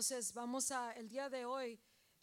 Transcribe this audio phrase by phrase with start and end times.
[0.00, 1.78] Entonces vamos a, el día de hoy,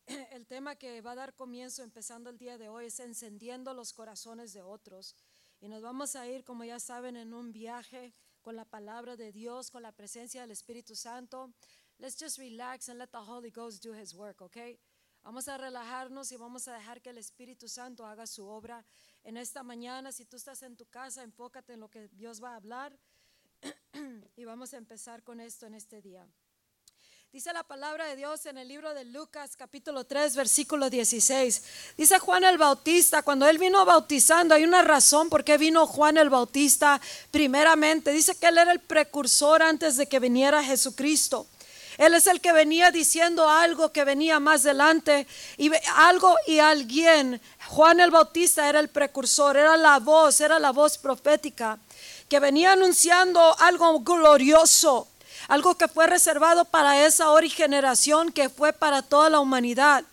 [0.31, 3.93] el tema que va a dar comienzo empezando el día de hoy es encendiendo los
[3.93, 5.15] corazones de otros.
[5.61, 9.31] Y nos vamos a ir, como ya saben, en un viaje con la palabra de
[9.31, 11.53] Dios, con la presencia del Espíritu Santo.
[11.99, 14.79] Let's just relax and let the Holy Ghost do his work, okay?
[15.21, 18.83] Vamos a relajarnos y vamos a dejar que el Espíritu Santo haga su obra
[19.23, 20.11] en esta mañana.
[20.11, 22.97] Si tú estás en tu casa, enfócate en lo que Dios va a hablar.
[24.35, 26.27] y vamos a empezar con esto en este día.
[27.33, 31.61] Dice la palabra de Dios en el libro de Lucas capítulo 3 versículo 16.
[31.97, 36.17] Dice Juan el Bautista, cuando él vino bautizando, hay una razón por qué vino Juan
[36.17, 38.11] el Bautista primeramente.
[38.11, 41.47] Dice que él era el precursor antes de que viniera Jesucristo.
[41.97, 47.41] Él es el que venía diciendo algo que venía más adelante y algo y alguien.
[47.67, 51.77] Juan el Bautista era el precursor, era la voz, era la voz profética
[52.29, 55.09] que venía anunciando algo glorioso
[55.47, 60.03] algo que fue reservado para esa hora y generación que fue para toda la humanidad.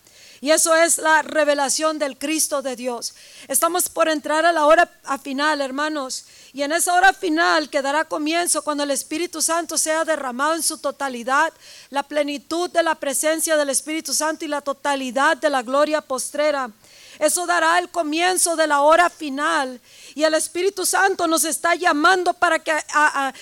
[0.45, 3.15] Y eso es la revelación del Cristo de Dios.
[3.49, 4.91] Estamos por entrar a la hora
[5.23, 6.27] final, hermanos.
[6.53, 10.63] Y en esa hora final que dará comienzo cuando el Espíritu Santo sea derramado en
[10.63, 11.51] su totalidad,
[11.89, 16.71] la plenitud de la presencia del Espíritu Santo y la totalidad de la gloria postrera.
[17.19, 19.81] Eso dará el comienzo de la hora final
[20.15, 22.73] y el Espíritu Santo nos está llamando para que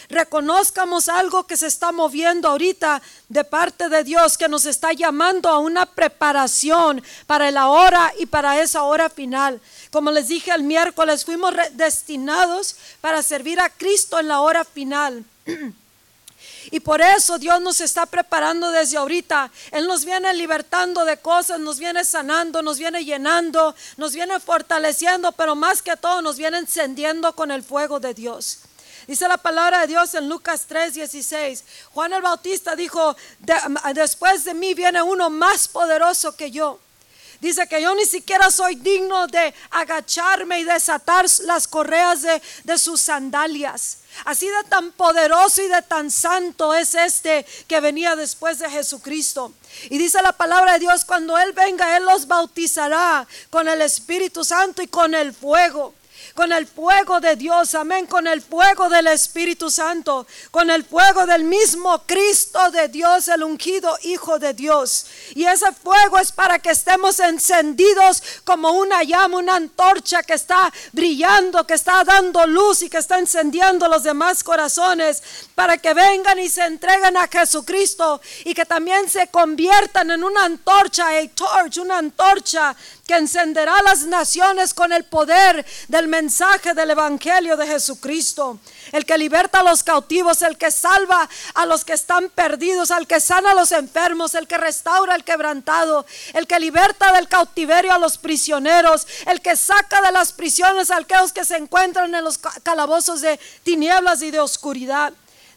[0.09, 5.49] reconozcamos algo que se está moviendo ahorita de parte de Dios, que nos está llamando
[5.49, 9.61] a una preparación para la hora y para esa hora final.
[9.91, 15.25] Como les dije el miércoles, fuimos destinados para servir a Cristo en la hora final.
[16.73, 19.53] Y por eso Dios nos está preparando desde ahorita.
[19.73, 25.33] Él nos viene libertando de cosas, nos viene sanando, nos viene llenando, nos viene fortaleciendo,
[25.33, 28.61] pero más que todo nos viene encendiendo con el fuego de Dios.
[29.07, 31.63] Dice la palabra de Dios en Lucas 3:16.
[31.93, 33.15] Juan el Bautista dijo,
[33.93, 36.81] después de mí viene uno más poderoso que yo.
[37.43, 42.79] Dice que yo ni siquiera soy digno de agacharme y desatar las correas de, de
[42.79, 43.99] sus sandalias.
[44.25, 49.53] Así de tan poderoso y de tan santo es este que venía después de Jesucristo.
[49.91, 54.45] Y dice la palabra de Dios, cuando Él venga, Él los bautizará con el Espíritu
[54.45, 55.95] Santo y con el fuego
[56.35, 61.27] con el fuego de Dios, amén, con el fuego del Espíritu Santo, con el fuego
[61.27, 65.07] del mismo Cristo de Dios, el ungido Hijo de Dios.
[65.35, 70.73] Y ese fuego es para que estemos encendidos como una llama, una antorcha que está
[70.93, 75.23] brillando, que está dando luz y que está encendiendo los demás corazones
[75.55, 80.45] para que vengan y se entreguen a Jesucristo y que también se conviertan en una
[80.45, 82.75] antorcha, a torch, una antorcha
[83.13, 88.59] que encenderá las naciones con el poder del mensaje del Evangelio de Jesucristo.
[88.91, 93.07] El que liberta a los cautivos, el que salva a los que están perdidos, al
[93.07, 97.93] que sana a los enfermos, el que restaura al quebrantado, el que liberta del cautiverio
[97.93, 102.25] a los prisioneros, el que saca de las prisiones a aquellos que se encuentran en
[102.25, 105.13] los calabozos de tinieblas y de oscuridad.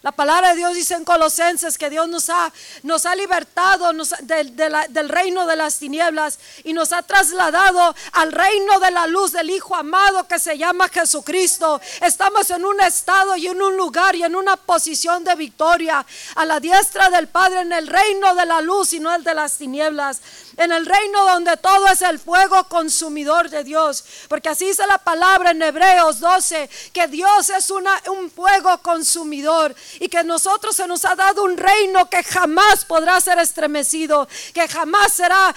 [0.06, 5.10] La palabra de Dios dice en Colosenses que Dios nos ha, nos ha libertado del
[5.10, 9.76] reino de las tinieblas y nos ha trasladado al reino de la luz del Hijo
[9.76, 11.82] amado que se llama Jesucristo.
[12.04, 16.06] Estamos en un estado y en un lugar y en una posición de victoria
[16.36, 19.34] a la diestra del Padre en el reino de la luz y no el de
[19.34, 20.22] las tinieblas
[20.58, 24.04] en el reino donde todo es el fuego consumidor de Dios.
[24.28, 29.76] Porque así dice la palabra en Hebreos 12, que Dios es una, un fuego consumidor
[30.00, 34.68] y que nosotros se nos ha dado un reino que jamás podrá ser estremecido, que
[34.68, 35.54] jamás será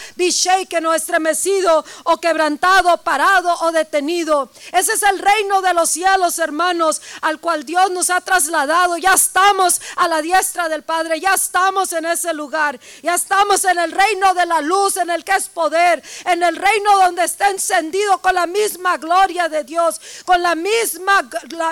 [0.69, 4.51] que no estremecido o quebrantado, parado o detenido.
[4.73, 8.97] Ese es el reino de los cielos, hermanos, al cual Dios nos ha trasladado.
[8.97, 13.79] Ya estamos a la diestra del Padre, ya estamos en ese lugar, ya estamos en
[13.79, 17.51] el reino de la luz en el que es poder, en el reino donde está
[17.51, 21.29] encendido con la misma gloria de Dios, con la misma,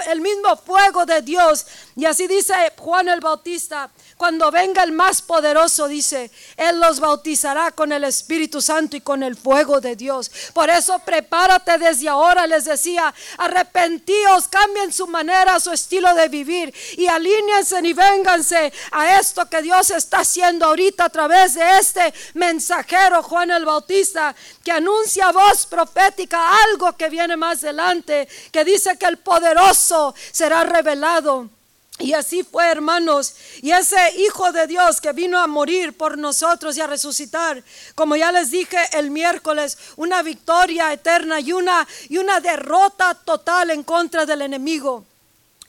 [0.08, 1.66] el mismo fuego de Dios.
[1.96, 7.70] Y así dice Juan el Bautista, cuando venga el más poderoso, dice, Él los bautizará
[7.72, 10.30] con el Espíritu Santo y con el fuego de Dios.
[10.52, 16.74] Por eso prepárate desde ahora, les decía, arrepentíos, cambien su manera, su estilo de vivir
[16.96, 22.12] y alíñense y vénganse a esto que Dios está haciendo ahorita a través de este
[22.34, 24.34] mensajero Juan el Bautista
[24.64, 30.64] que anuncia voz profética algo que viene más adelante, que dice que el poderoso será
[30.64, 31.55] revelado
[31.98, 33.34] y así fue, hermanos.
[33.62, 37.62] Y ese Hijo de Dios que vino a morir por nosotros y a resucitar,
[37.94, 43.70] como ya les dije el miércoles, una victoria eterna y una, y una derrota total
[43.70, 45.04] en contra del enemigo.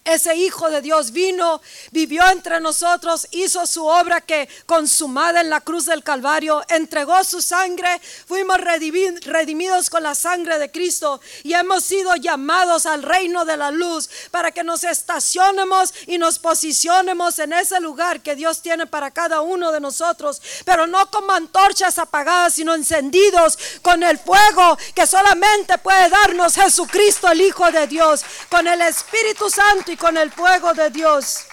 [0.07, 1.61] Ese Hijo de Dios vino,
[1.91, 7.41] vivió entre nosotros, hizo su obra que consumada en la cruz del Calvario, entregó su
[7.41, 13.57] sangre, fuimos redimidos con la sangre de Cristo y hemos sido llamados al reino de
[13.57, 18.87] la luz para que nos estacionemos y nos posicionemos en ese lugar que Dios tiene
[18.87, 24.77] para cada uno de nosotros, pero no como antorchas apagadas, sino encendidos con el fuego
[24.95, 30.17] que solamente puede darnos Jesucristo, el Hijo de Dios, con el Espíritu Santo y con
[30.17, 31.45] el fuego de Dios.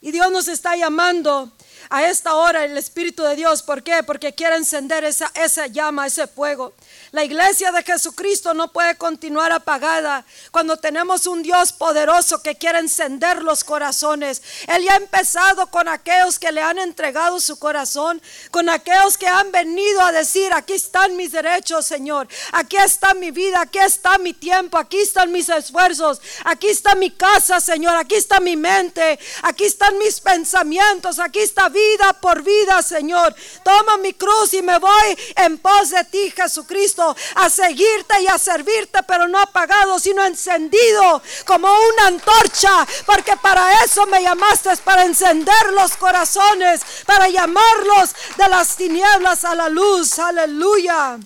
[0.00, 1.52] Y Dios nos está llamando
[1.90, 3.62] a esta hora el Espíritu de Dios.
[3.62, 4.02] ¿Por qué?
[4.02, 6.74] Porque quiere encender esa, esa llama, ese fuego.
[7.12, 12.80] La iglesia de Jesucristo no puede continuar apagada cuando tenemos un Dios poderoso que quiere
[12.80, 14.42] encender los corazones.
[14.66, 18.20] Él ya ha empezado con aquellos que le han entregado su corazón,
[18.50, 23.30] con aquellos que han venido a decir, aquí están mis derechos, Señor, aquí está mi
[23.30, 28.16] vida, aquí está mi tiempo, aquí están mis esfuerzos, aquí está mi casa, Señor, aquí
[28.16, 33.34] está mi mente, aquí están mis pensamientos, aquí está vida por vida, Señor.
[33.62, 38.38] Toma mi cruz y me voy en pos de ti, Jesucristo a seguirte y a
[38.38, 45.04] servirte, pero no apagado, sino encendido como una antorcha, porque para eso me llamaste, para
[45.04, 50.18] encender los corazones, para llamarlos de las tinieblas a la luz.
[50.18, 51.18] Aleluya.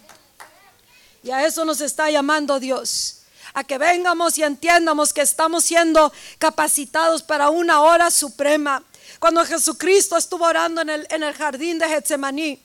[1.22, 3.14] Y a eso nos está llamando Dios
[3.54, 8.84] a que vengamos y entiendamos que estamos siendo capacitados para una hora suprema.
[9.18, 12.62] Cuando Jesucristo estuvo orando en el, en el jardín de Getsemaní,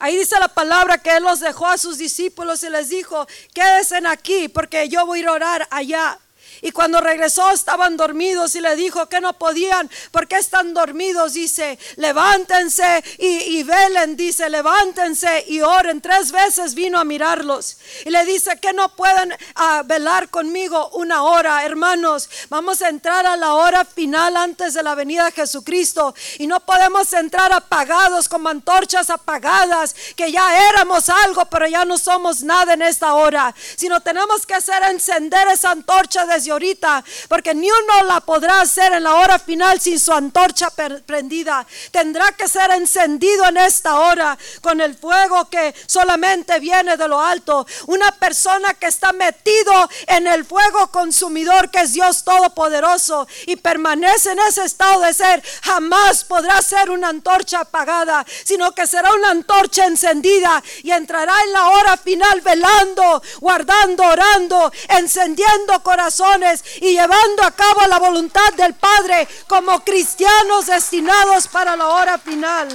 [0.00, 3.96] Ahí dice la palabra que Él los dejó a sus discípulos y les dijo, quédense
[4.06, 6.18] aquí porque yo voy a ir a orar allá.
[6.62, 11.78] Y cuando regresó estaban dormidos y le dijo que no podían, porque están dormidos, dice,
[11.96, 16.00] levántense y, velen, dice, levántense y oren.
[16.00, 21.22] Tres veces vino a mirarlos y le dice que no pueden ah, velar conmigo una
[21.22, 22.28] hora, hermanos.
[22.48, 26.60] Vamos a entrar a la hora final antes de la venida de Jesucristo y no
[26.60, 32.74] podemos entrar apagados como antorchas apagadas, que ya éramos algo, pero ya no somos nada
[32.74, 38.04] en esta hora, sino tenemos que hacer encender esa antorcha desde ahorita, porque ni uno
[38.04, 40.70] la podrá hacer en la hora final sin su antorcha
[41.06, 41.66] prendida.
[41.90, 47.20] Tendrá que ser encendido en esta hora con el fuego que solamente viene de lo
[47.20, 47.66] alto.
[47.86, 49.72] Una persona que está metido
[50.06, 55.42] en el fuego consumidor que es Dios Todopoderoso y permanece en ese estado de ser,
[55.62, 61.52] jamás podrá ser una antorcha apagada, sino que será una antorcha encendida y entrará en
[61.52, 66.37] la hora final velando, guardando, orando, encendiendo corazón
[66.80, 72.68] y llevando a cabo la voluntad del Padre como cristianos destinados para la hora final.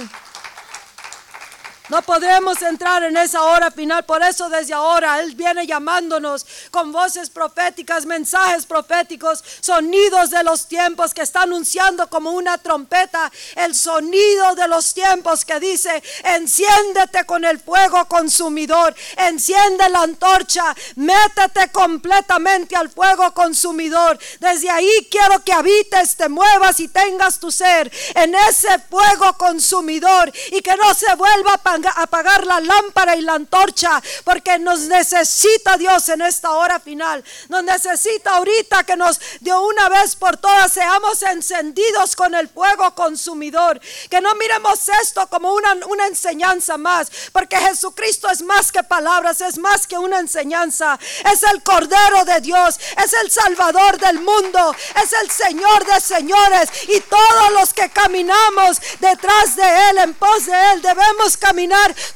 [1.90, 4.06] No podremos entrar en esa hora final.
[4.06, 10.66] Por eso desde ahora Él viene llamándonos con voces proféticas, mensajes proféticos, sonidos de los
[10.66, 13.30] tiempos que está anunciando como una trompeta.
[13.54, 20.74] El sonido de los tiempos que dice, enciéndete con el fuego consumidor, enciende la antorcha,
[20.96, 24.18] métete completamente al fuego consumidor.
[24.40, 30.32] Desde ahí quiero que habites, te muevas y tengas tu ser en ese fuego consumidor
[30.50, 35.76] y que no se vuelva a apagar la lámpara y la antorcha, porque nos necesita
[35.76, 37.24] Dios en esta hora final.
[37.48, 42.94] Nos necesita ahorita que nos de una vez por todas seamos encendidos con el fuego
[42.94, 43.80] consumidor.
[44.10, 49.40] Que no miremos esto como una, una enseñanza más, porque Jesucristo es más que palabras,
[49.40, 50.98] es más que una enseñanza.
[51.30, 56.68] Es el Cordero de Dios, es el Salvador del mundo, es el Señor de señores.
[56.88, 61.63] Y todos los que caminamos detrás de Él, en pos de Él, debemos caminar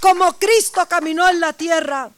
[0.00, 2.10] como Cristo caminó en la tierra.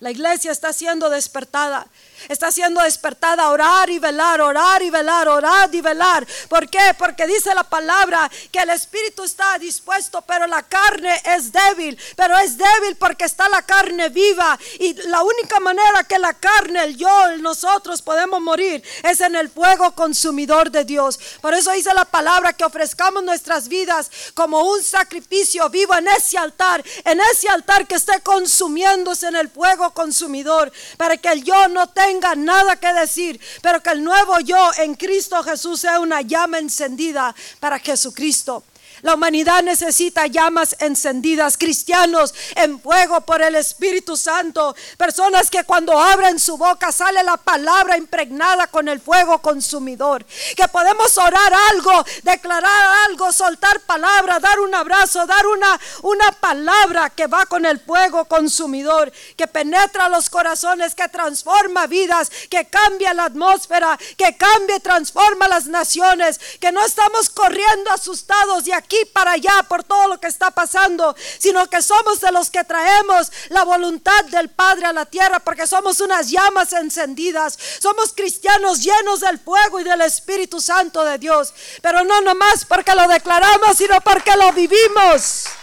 [0.00, 1.86] La iglesia está siendo despertada
[2.28, 6.26] está siendo despertada a orar y velar, orar y velar, orar y velar.
[6.48, 6.94] ¿Por qué?
[6.98, 11.98] Porque dice la palabra que el espíritu está dispuesto, pero la carne es débil.
[12.16, 14.58] Pero es débil porque está la carne viva.
[14.78, 19.48] Y la única manera que la carne, el yo, nosotros podemos morir es en el
[19.48, 21.18] fuego consumidor de Dios.
[21.40, 26.38] Por eso dice la palabra que ofrezcamos nuestras vidas como un sacrificio vivo en ese
[26.38, 31.68] altar, en ese altar que esté consumiéndose en el fuego consumidor, para que el yo
[31.68, 36.00] no tenga tenga nada que decir, pero que el nuevo yo en Cristo Jesús sea
[36.00, 38.64] una llama encendida para Jesucristo.
[39.02, 45.98] La humanidad necesita llamas encendidas, cristianos en fuego por el Espíritu Santo, personas que cuando
[45.98, 52.04] abren su boca sale la palabra impregnada con el fuego consumidor, que podemos orar algo,
[52.22, 57.80] declarar algo, soltar palabra, dar un abrazo, dar una, una palabra que va con el
[57.80, 64.76] fuego consumidor, que penetra los corazones, que transforma vidas, que cambia la atmósfera, que cambia
[64.76, 69.84] y transforma las naciones, que no estamos corriendo asustados de aquí aquí para allá por
[69.84, 74.48] todo lo que está pasando, sino que somos de los que traemos la voluntad del
[74.48, 79.84] Padre a la tierra, porque somos unas llamas encendidas, somos cristianos llenos del fuego y
[79.84, 85.59] del Espíritu Santo de Dios, pero no nomás porque lo declaramos, sino porque lo vivimos.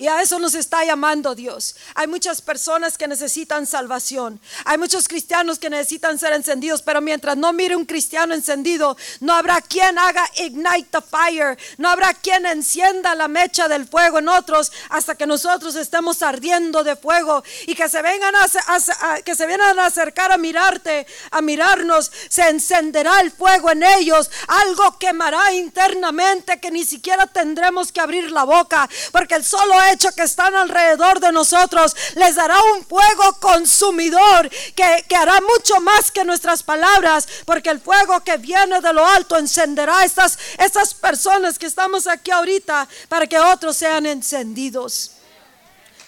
[0.00, 1.76] Y a eso nos está llamando Dios.
[1.94, 4.40] Hay muchas personas que necesitan salvación.
[4.64, 9.34] Hay muchos cristianos que necesitan ser encendidos, pero mientras no mire un cristiano encendido, no
[9.34, 11.58] habrá quien haga ignite the fire.
[11.76, 16.82] No habrá quien encienda la mecha del fuego en otros hasta que nosotros estemos ardiendo
[16.82, 21.42] de fuego y que se vengan a, que se vengan a acercar a mirarte, a
[21.42, 24.30] mirarnos, se encenderá el fuego en ellos.
[24.48, 30.12] Algo quemará internamente que ni siquiera tendremos que abrir la boca, porque el solo hecho
[30.12, 36.10] que están alrededor de nosotros les dará un fuego consumidor que, que hará mucho más
[36.10, 41.58] que nuestras palabras, porque el fuego que viene de lo alto encenderá estas, estas personas
[41.58, 45.12] que estamos aquí ahorita para que otros sean encendidos.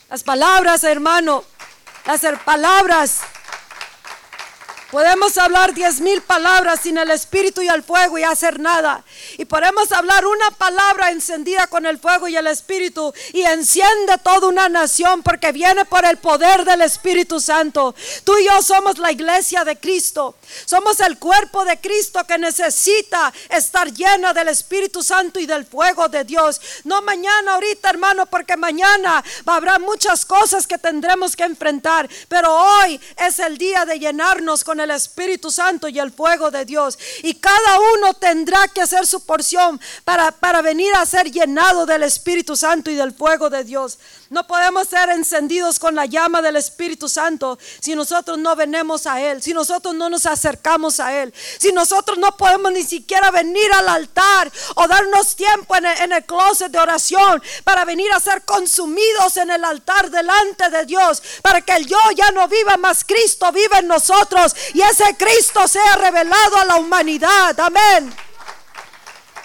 [0.08, 1.44] Las palabras, hermano,
[2.04, 3.20] las palabras
[4.92, 9.02] Podemos hablar diez mil palabras sin el espíritu y el fuego y hacer nada.
[9.38, 14.48] Y podemos hablar una palabra encendida con el fuego y el espíritu y enciende toda
[14.48, 17.94] una nación porque viene por el poder del Espíritu Santo.
[18.24, 20.34] Tú y yo somos la iglesia de Cristo.
[20.64, 26.08] Somos el cuerpo de Cristo que necesita estar llena del Espíritu Santo y del fuego
[26.08, 26.60] de Dios.
[26.84, 32.08] No mañana, ahorita, hermano, porque mañana habrá muchas cosas que tendremos que enfrentar.
[32.28, 36.64] Pero hoy es el día de llenarnos con el Espíritu Santo y el fuego de
[36.64, 36.98] Dios.
[37.22, 42.02] Y cada uno tendrá que hacer su porción para, para venir a ser llenado del
[42.02, 43.98] Espíritu Santo y del fuego de Dios.
[44.30, 49.20] No podemos ser encendidos con la llama del Espíritu Santo si nosotros no venemos a
[49.20, 53.72] Él, si nosotros no nos acercamos a Él, si nosotros no podemos ni siquiera venir
[53.72, 58.18] al altar o darnos tiempo en el, en el closet de oración para venir a
[58.18, 62.76] ser consumidos en el altar delante de Dios, para que el yo ya no viva
[62.76, 67.58] más, Cristo vive en nosotros y ese Cristo sea revelado a la humanidad.
[67.60, 68.12] Amén.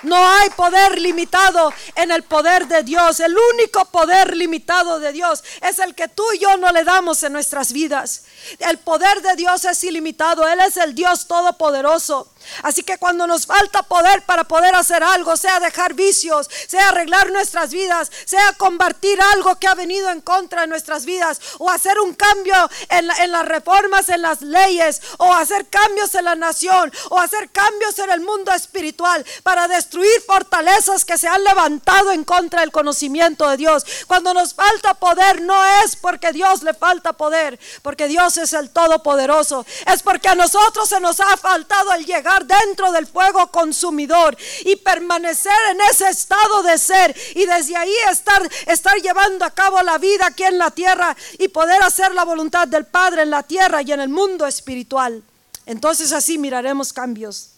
[0.04, 3.20] No hay poder limitado en el poder de Dios.
[3.20, 7.24] El único poder limitado de Dios es el que tú y yo no le damos
[7.24, 8.24] en nuestras vidas.
[8.60, 10.48] El poder de Dios es ilimitado.
[10.48, 12.28] Él es el Dios todopoderoso.
[12.64, 17.32] Así que cuando nos falta poder para poder hacer algo, sea dejar vicios, sea arreglar
[17.32, 22.00] nuestras vidas, sea combatir algo que ha venido en contra de nuestras vidas, o hacer
[22.00, 22.56] un cambio
[22.90, 27.98] en, las reformas, en las leyes, o hacer cambios en la nación, o hacer cambios
[28.00, 33.50] en el mundo espiritual para destruir fortalezas que se han levantado en contra del conocimiento
[33.50, 33.86] de Dios.
[34.08, 38.70] Cuando nos falta poder, no es porque Dios le falta poder, porque Dios es el
[38.70, 44.38] Todopoderoso, es porque a nosotros se nos ha faltado el llegar dentro del fuego consumidor
[44.66, 49.82] y permanecer en ese estado de ser y desde ahí estar, estar llevando a cabo
[49.82, 53.44] la vida aquí en la tierra y poder hacer la voluntad del Padre en la
[53.44, 55.24] tierra y en el mundo espiritual.
[55.66, 57.57] Entonces así miraremos cambios.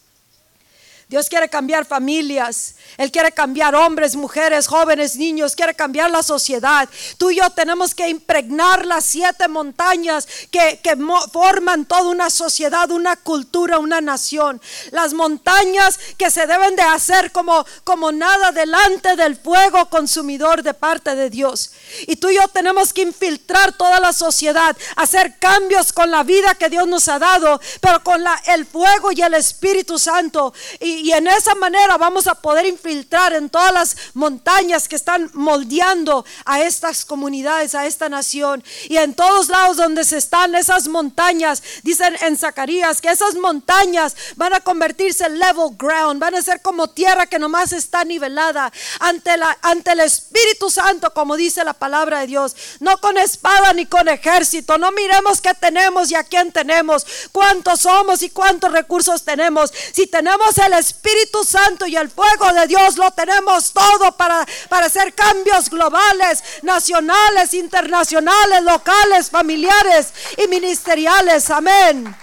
[1.10, 2.76] Dios quiere cambiar familias.
[2.96, 5.56] Él quiere cambiar hombres, mujeres, jóvenes, niños.
[5.56, 6.88] Quiere cambiar la sociedad.
[7.18, 10.96] Tú y yo tenemos que impregnar las siete montañas que, que
[11.34, 14.62] forman toda una sociedad, una cultura, una nación.
[14.92, 20.76] Las montañas que se deben de hacer como, como nada delante del fuego consumidor de
[20.76, 21.72] parte de Dios.
[22.06, 26.54] Y tú y yo tenemos que infiltrar toda la sociedad, hacer cambios con la vida
[26.54, 30.54] que Dios nos ha dado, pero con la, el fuego y el Espíritu Santo.
[30.80, 35.30] Y, y, en esa manera vamos a poder infiltrar en todas las montañas que están
[35.34, 38.64] moldeando a estas comunidades, a esta nación.
[38.88, 44.16] Y en todos lados donde se están esas montañas, dicen en Zacarías que esas montañas
[44.36, 48.72] van a convertirse en level ground, van a ser como tierra que nomás está nivelada
[49.00, 52.56] ante, la, ante el Espíritu Santo, como dice la palabra de Dios.
[52.80, 57.82] No con espada ni con ejército, no miremos qué tenemos y a quién tenemos, cuántos
[57.82, 59.72] somos y cuántos recursos tenemos.
[59.94, 64.46] Si tenemos el Espíritu, Espíritu Santo y el fuego de Dios lo tenemos todo para,
[64.70, 71.50] para hacer cambios globales, nacionales, internacionales, locales, familiares y ministeriales.
[71.52, 72.16] Amén.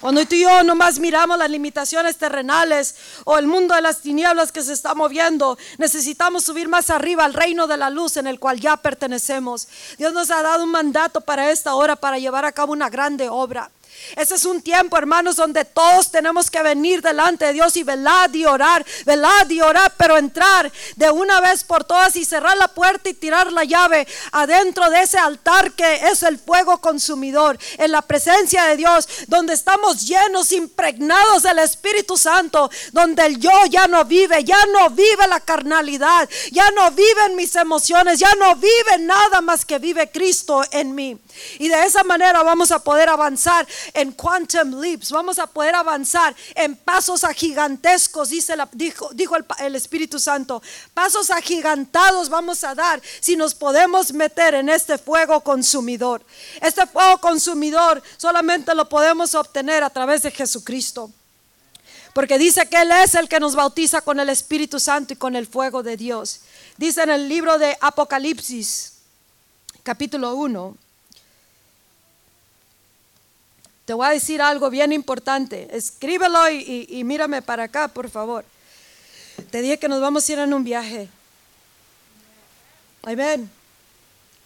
[0.00, 4.50] Cuando tú y yo nomás miramos las limitaciones terrenales o el mundo de las tinieblas
[4.50, 8.40] que se está moviendo, necesitamos subir más arriba al reino de la luz en el
[8.40, 9.68] cual ya pertenecemos.
[9.98, 13.28] Dios nos ha dado un mandato para esta hora para llevar a cabo una grande
[13.28, 13.70] obra.
[14.16, 18.34] Ese es un tiempo, hermanos, donde todos tenemos que venir delante de Dios y velar
[18.34, 22.68] y orar, velar y orar, pero entrar de una vez por todas y cerrar la
[22.68, 27.92] puerta y tirar la llave adentro de ese altar que es el fuego consumidor, en
[27.92, 33.86] la presencia de Dios, donde estamos llenos, impregnados del Espíritu Santo, donde el yo ya
[33.86, 38.98] no vive, ya no vive la carnalidad, ya no viven mis emociones, ya no vive
[39.00, 41.18] nada más que vive Cristo en mí.
[41.58, 46.34] Y de esa manera vamos a poder avanzar en quantum leaps, vamos a poder avanzar
[46.54, 50.62] en pasos agigantescos, dice dijo, dijo el, el Espíritu Santo.
[50.94, 56.24] Pasos agigantados vamos a dar si nos podemos meter en este fuego consumidor.
[56.60, 61.10] Este fuego consumidor solamente lo podemos obtener a través de Jesucristo.
[62.12, 65.34] Porque dice que Él es el que nos bautiza con el Espíritu Santo y con
[65.34, 66.40] el fuego de Dios.
[66.76, 68.94] Dice en el libro de Apocalipsis,
[69.82, 70.76] capítulo 1
[73.84, 75.68] te voy a decir algo bien importante.
[75.76, 78.44] Escríbelo y, mírame para acá, por favor.
[79.50, 81.08] Te dije que nos vamos a ir en un viaje.
[83.02, 83.50] Amén.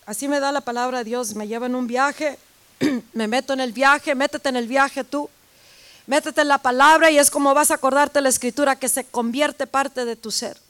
[0.06, 1.34] Así me da la palabra Dios.
[1.34, 2.38] Me lleva en un viaje.
[3.12, 4.14] me meto en el viaje.
[4.14, 5.28] Métete en el viaje tú.
[6.06, 9.66] Métete en la palabra y es como vas a acordarte la escritura que se convierte
[9.66, 10.65] parte de tu ser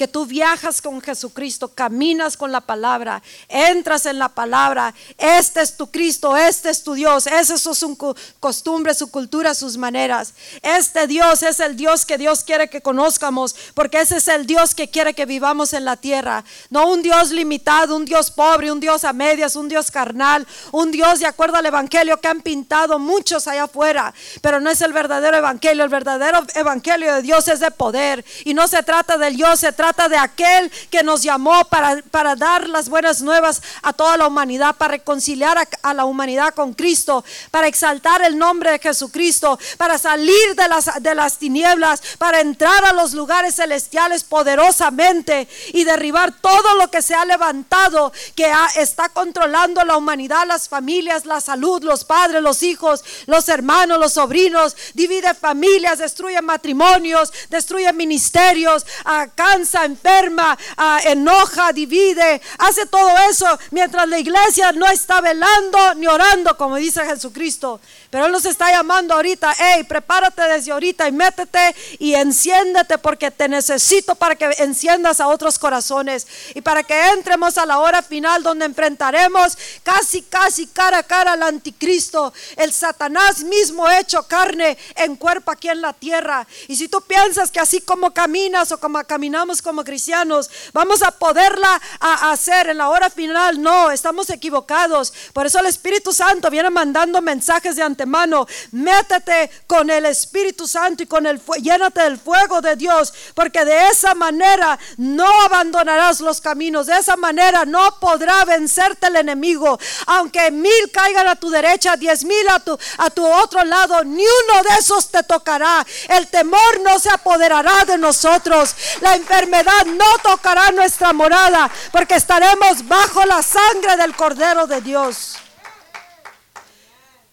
[0.00, 4.94] que tú viajas con Jesucristo, caminas con la palabra, entras en la palabra.
[5.18, 7.26] Este es tu Cristo, este es tu Dios.
[7.26, 7.98] Esas son sus
[8.40, 10.32] costumbres, su cultura, sus maneras.
[10.62, 14.74] Este Dios es el Dios que Dios quiere que conozcamos, porque ese es el Dios
[14.74, 16.44] que quiere que vivamos en la tierra.
[16.70, 20.92] No un Dios limitado, un Dios pobre, un Dios a medias, un Dios carnal, un
[20.92, 24.14] Dios de acuerdo al Evangelio que han pintado muchos allá afuera.
[24.40, 25.84] Pero no es el verdadero Evangelio.
[25.84, 28.24] El verdadero Evangelio de Dios es de poder.
[28.46, 32.36] Y no se trata del Dios, se trata de aquel que nos llamó para, para
[32.36, 37.24] dar las buenas nuevas a toda la humanidad, para reconciliar a, la humanidad con Cristo,
[37.50, 42.84] para exaltar el nombre de Jesucristo, para salir de las, de las tinieblas, para entrar
[42.84, 49.08] a los lugares celestiales poderosamente y derribar todo lo que se ha levantado, que está
[49.08, 54.76] controlando la humanidad, las familias, la salud, los padres, los hijos, los hermanos, los sobrinos,
[54.94, 64.08] divide familias, destruye matrimonios, destruye ministerios, alcanza enferma, ah, enoja, divide, hace todo eso mientras
[64.08, 67.80] la iglesia no está velando ni orando, como dice Jesucristo.
[68.10, 73.30] Pero Él nos está llamando ahorita, hey, prepárate desde ahorita y métete y enciéndete porque
[73.30, 78.02] te necesito para que enciendas a otros corazones y para que entremos a la hora
[78.02, 84.76] final donde enfrentaremos casi, casi cara a cara al anticristo, el Satanás mismo hecho carne
[84.96, 86.46] en cuerpo aquí en la tierra.
[86.66, 91.10] Y si tú piensas que así como caminas o como caminamos como cristianos, vamos a
[91.10, 95.12] poderla hacer en la hora final, no, estamos equivocados.
[95.32, 101.02] Por eso el Espíritu Santo viene mandando mensajes de antemano, métete con el Espíritu Santo
[101.02, 106.40] y con el llénate del fuego de Dios, porque de esa manera no abandonarás los
[106.40, 111.96] caminos, de esa manera no podrá vencerte el enemigo, aunque mil caigan a tu derecha,
[111.96, 116.28] diez mil a tu, a tu otro lado, ni uno de esos te tocará, el
[116.28, 123.24] temor no se apoderará de nosotros, la enfermedad no tocará nuestra morada, porque estaremos bajo
[123.24, 125.36] la sangre del Cordero de Dios.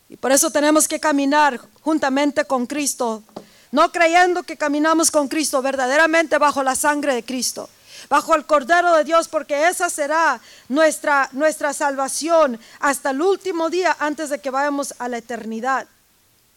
[0.10, 3.23] Y por eso tenemos que caminar juntamente con Cristo,
[3.71, 7.69] no creyendo que caminamos con Cristo, verdaderamente bajo la sangre de Cristo,
[8.10, 13.95] bajo el Cordero de Dios, porque esa será nuestra, nuestra salvación hasta el último día
[13.99, 15.88] antes de que vayamos a la eternidad.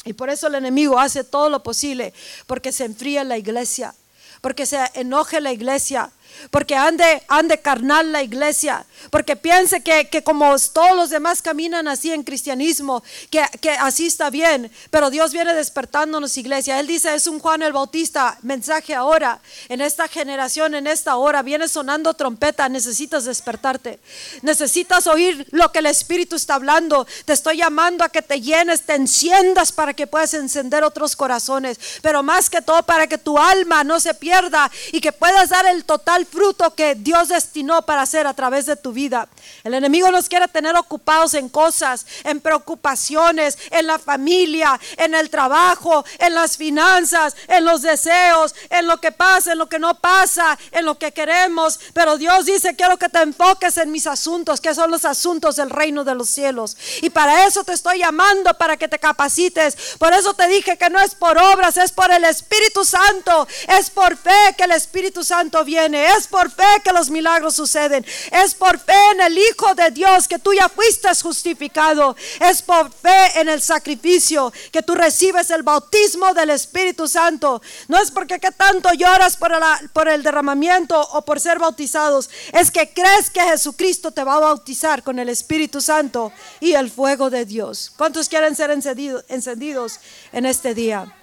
[0.04, 2.14] Y por eso el enemigo hace todo lo posible,
[2.46, 3.94] porque se enfría la iglesia,
[4.40, 6.10] porque se enoje la iglesia,
[6.50, 12.12] porque ande, ande carnal la iglesia, porque piense que, como todos los demás caminan así
[12.12, 16.80] en cristianismo, que, que, así está bien, pero Dios viene despertándonos iglesia.
[16.80, 21.42] Él dice, es un Juan el Bautista, mensaje ahora, en esta generación, en esta hora,
[21.42, 24.00] viene sonando trompeta, necesitas despertarte,
[24.42, 28.82] necesitas oír lo que el Espíritu está hablando, te estoy llamando a que te llenes,
[28.82, 33.38] te enciendas para que puedas encender otros corazones, pero más que todo para que tu
[33.38, 37.82] alma no se pierda y que puedas dar el total el fruto que Dios destinó
[37.82, 39.26] para hacer a través de tu vida.
[39.64, 45.30] El enemigo nos quiere tener ocupados en cosas, en preocupaciones, en la familia, en el
[45.30, 49.94] trabajo, en las finanzas, en los deseos, en lo que pasa, en lo que no
[49.94, 51.80] pasa, en lo que queremos.
[51.94, 55.70] Pero Dios dice, quiero que te enfoques en mis asuntos, que son los asuntos del
[55.70, 56.76] reino de los cielos.
[57.00, 59.96] Y para eso te estoy llamando, para que te capacites.
[59.98, 63.48] Por eso te dije que no es por obras, es por el Espíritu Santo.
[63.68, 66.09] Es por fe que el Espíritu Santo viene.
[66.16, 68.04] Es por fe que los milagros suceden.
[68.32, 72.16] Es por fe en el Hijo de Dios que tú ya fuiste justificado.
[72.40, 77.60] Es por fe en el sacrificio que tú recibes el bautismo del Espíritu Santo.
[77.88, 79.52] No es porque qué tanto lloras por,
[79.92, 82.30] por el derramamiento o por ser bautizados.
[82.52, 86.90] Es que crees que Jesucristo te va a bautizar con el Espíritu Santo y el
[86.90, 87.92] fuego de Dios.
[87.96, 90.00] ¿Cuántos quieren ser encendidos
[90.32, 91.19] en este día?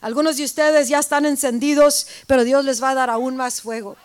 [0.00, 3.96] Algunos de ustedes ya están encendidos, pero Dios les va a dar aún más fuego.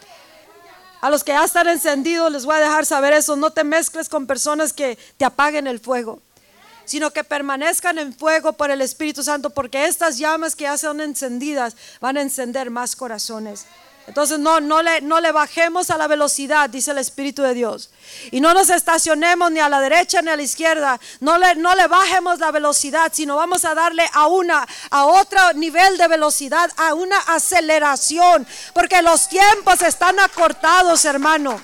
[1.02, 3.36] A los que ya están encendidos les voy a dejar saber eso.
[3.36, 6.22] No te mezcles con personas que te apaguen el fuego,
[6.86, 11.02] sino que permanezcan en fuego por el Espíritu Santo, porque estas llamas que ya son
[11.02, 13.66] encendidas van a encender más corazones.
[14.06, 17.90] Entonces no, no, le, no le bajemos a la velocidad, dice el Espíritu de Dios.
[18.32, 21.00] Y no nos estacionemos ni a la derecha ni a la izquierda.
[21.22, 25.54] No le, no le bajemos la velocidad, sino vamos a darle a una, a otro
[25.54, 28.46] nivel de velocidad, a una aceleración.
[28.74, 31.62] Porque los tiempos están acortados, hermano.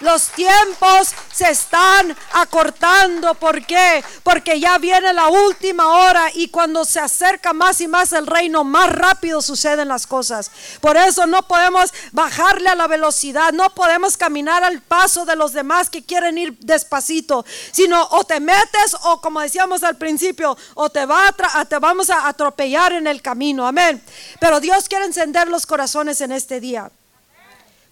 [0.00, 3.34] Los tiempos se están acortando.
[3.34, 4.04] ¿Por qué?
[4.22, 8.62] Porque ya viene la última hora y cuando se acerca más y más el reino,
[8.62, 10.50] más rápido suceden las cosas.
[10.80, 15.52] Por eso no podemos bajarle a la velocidad, no podemos caminar al paso de los
[15.52, 20.90] demás que quieren ir despacito, sino o te metes o como decíamos al principio, o
[20.90, 21.34] te, va
[21.68, 23.66] te vamos a atropellar en el camino.
[23.66, 24.02] Amén.
[24.38, 26.90] Pero Dios quiere encender los corazones en este día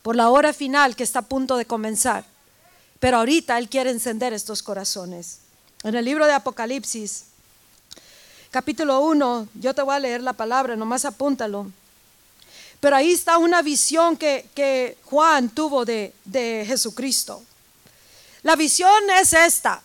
[0.07, 2.25] por la hora final que está a punto de comenzar.
[3.01, 5.39] Pero ahorita Él quiere encender estos corazones.
[5.83, 7.25] En el libro de Apocalipsis,
[8.53, 11.73] capítulo 1, yo te voy a leer la palabra, nomás apúntalo.
[12.79, 17.43] Pero ahí está una visión que, Juan tuvo de, de Jesucristo.
[18.45, 19.83] La visión es esta.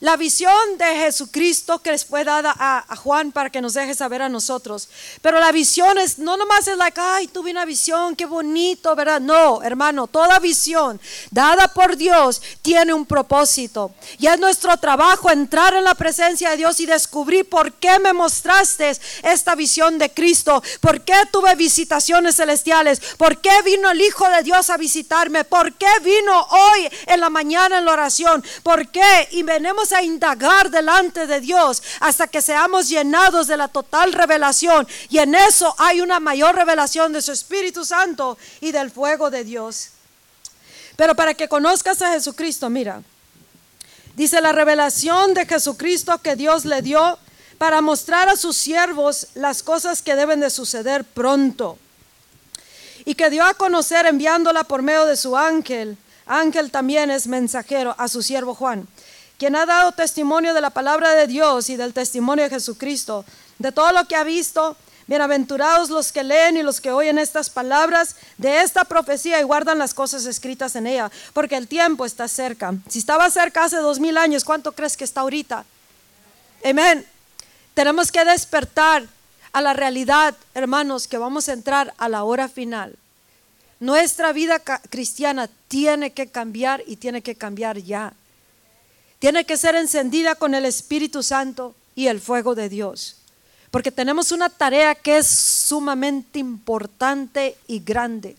[0.00, 4.22] La visión de Jesucristo que les fue dada a, Juan para que nos deje saber
[4.22, 4.88] a nosotros.
[5.20, 9.20] Pero la visión es, no nomás es like, ay, tuve una visión, qué bonito, ¿verdad?
[9.20, 11.00] No, hermano, toda visión
[11.30, 13.92] dada por Dios tiene un propósito.
[14.18, 18.12] Y es nuestro trabajo entrar en la presencia de Dios y descubrir por qué me
[18.12, 24.28] mostraste esta visión de Cristo, por qué tuve visitaciones celestiales, por qué vino el Hijo
[24.28, 28.88] de Dios a visitarme, por qué vino hoy en la mañana en la oración, por
[28.88, 34.12] qué y venimos a indagar delante de Dios hasta que seamos llenados de la total
[34.12, 34.86] revelación.
[35.08, 39.42] Y en eso hay una mayor revelación de su Espíritu Santo y del fuego de
[39.42, 39.88] Dios.
[40.94, 43.02] Pero para que conozcas a Jesucristo, mira,
[44.14, 47.18] dice la revelación de Jesucristo que Dios le dio
[47.58, 51.78] para mostrar a sus siervos las cosas que deben de suceder pronto.
[53.04, 55.96] Y que dio a conocer enviándola por medio de su ángel.
[56.26, 58.86] Ángel también es mensajero a su siervo Juan
[59.42, 63.24] quien ha dado testimonio de la palabra de Dios y del testimonio de Jesucristo,
[63.58, 64.76] de todo lo que ha visto.
[65.08, 69.80] Bienaventurados los que leen y los que oyen estas palabras de esta profecía y guardan
[69.80, 72.72] las cosas escritas en ella, porque el tiempo está cerca.
[72.88, 75.64] Si estaba cerca hace dos mil años, ¿cuánto crees que está ahorita?
[76.64, 77.04] Amén.
[77.74, 79.08] Tenemos que despertar
[79.52, 82.94] a la realidad, hermanos, que vamos a entrar a la hora final.
[83.80, 88.12] Nuestra vida cristiana tiene que cambiar y tiene que cambiar ya
[89.22, 93.18] tiene que ser encendida con el Espíritu Santo y el fuego de Dios.
[93.70, 98.36] Porque tenemos una tarea que es sumamente importante y grande.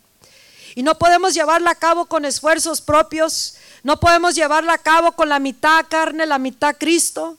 [0.76, 3.56] Y no podemos llevarla a cabo con esfuerzos propios.
[3.84, 7.38] No podemos llevarla a cabo con la mitad carne, la mitad Cristo.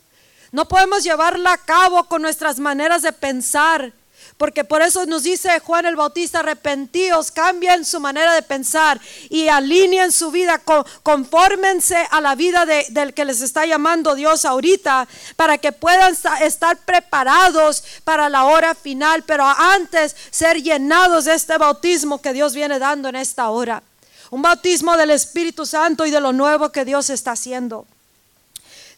[0.51, 3.93] No podemos llevarla a cabo con nuestras maneras de pensar
[4.37, 9.49] porque por eso nos dice Juan el Bautista, arrepentíos, cambien su manera de pensar y
[9.49, 10.61] alineen su vida,
[11.03, 16.77] confórmense a la vida del que les está llamando Dios ahorita, para que puedan estar
[16.79, 22.81] preparados para la hora final, pero antes ser llenados de este bautismo que Dios viene
[22.81, 23.83] dando en esta hora.
[24.31, 27.87] Un bautismo del Espíritu Santo y de lo nuevo que Dios está haciendo.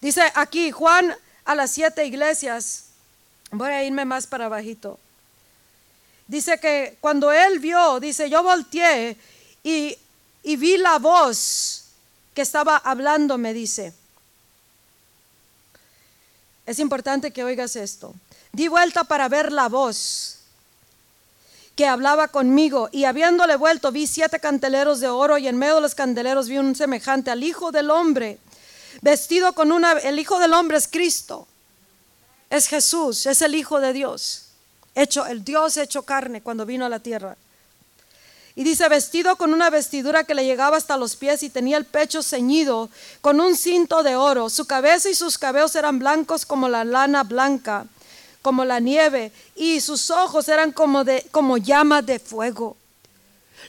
[0.01, 2.85] Dice aquí Juan a las siete iglesias,
[3.51, 4.99] voy a irme más para bajito.
[6.27, 9.17] Dice que cuando él vio, dice, yo volteé
[9.63, 9.97] y,
[10.43, 11.85] y vi la voz
[12.35, 13.95] que estaba hablando, me dice.
[16.67, 18.15] Es importante que oigas esto.
[18.53, 20.33] Di vuelta para ver la voz.
[21.77, 22.89] que hablaba conmigo.
[22.91, 26.59] Y habiéndole vuelto, vi siete candeleros de oro y en medio de los candeleros vi
[26.59, 28.39] un semejante al Hijo del Hombre,
[29.03, 29.93] vestido con una...
[29.93, 31.47] El Hijo del Hombre es Cristo,
[32.49, 34.46] es Jesús, es el Hijo de Dios,
[34.97, 37.37] hecho, el Dios hecho carne cuando vino a la tierra.
[38.57, 41.85] Y dice, vestido con una vestidura que le llegaba hasta los pies y tenía el
[41.85, 42.89] pecho ceñido
[43.21, 44.49] con un cinto de oro.
[44.49, 47.87] Su cabeza y sus cabellos eran blancos como la lana blanca
[48.47, 52.77] como la nieve, y sus ojos eran como, de, como llamas de fuego.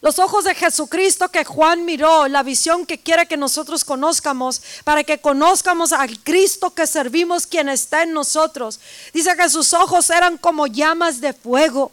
[0.01, 5.03] Los ojos de Jesucristo que Juan miró, la visión que quiere que nosotros conozcamos, para
[5.03, 8.79] que conozcamos al Cristo que servimos, quien está en nosotros.
[9.13, 11.91] Dice que sus ojos eran como llamas de fuego.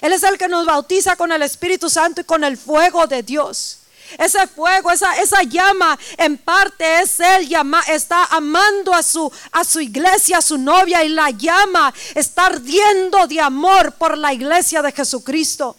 [0.00, 3.22] Él es el que nos bautiza con el Espíritu Santo y con el fuego de
[3.22, 3.78] Dios.
[4.18, 9.64] Ese fuego, esa, esa llama, en parte es Él, llama, está amando a su, a
[9.64, 14.80] su iglesia, a su novia, y la llama está ardiendo de amor por la iglesia
[14.80, 15.76] de Jesucristo.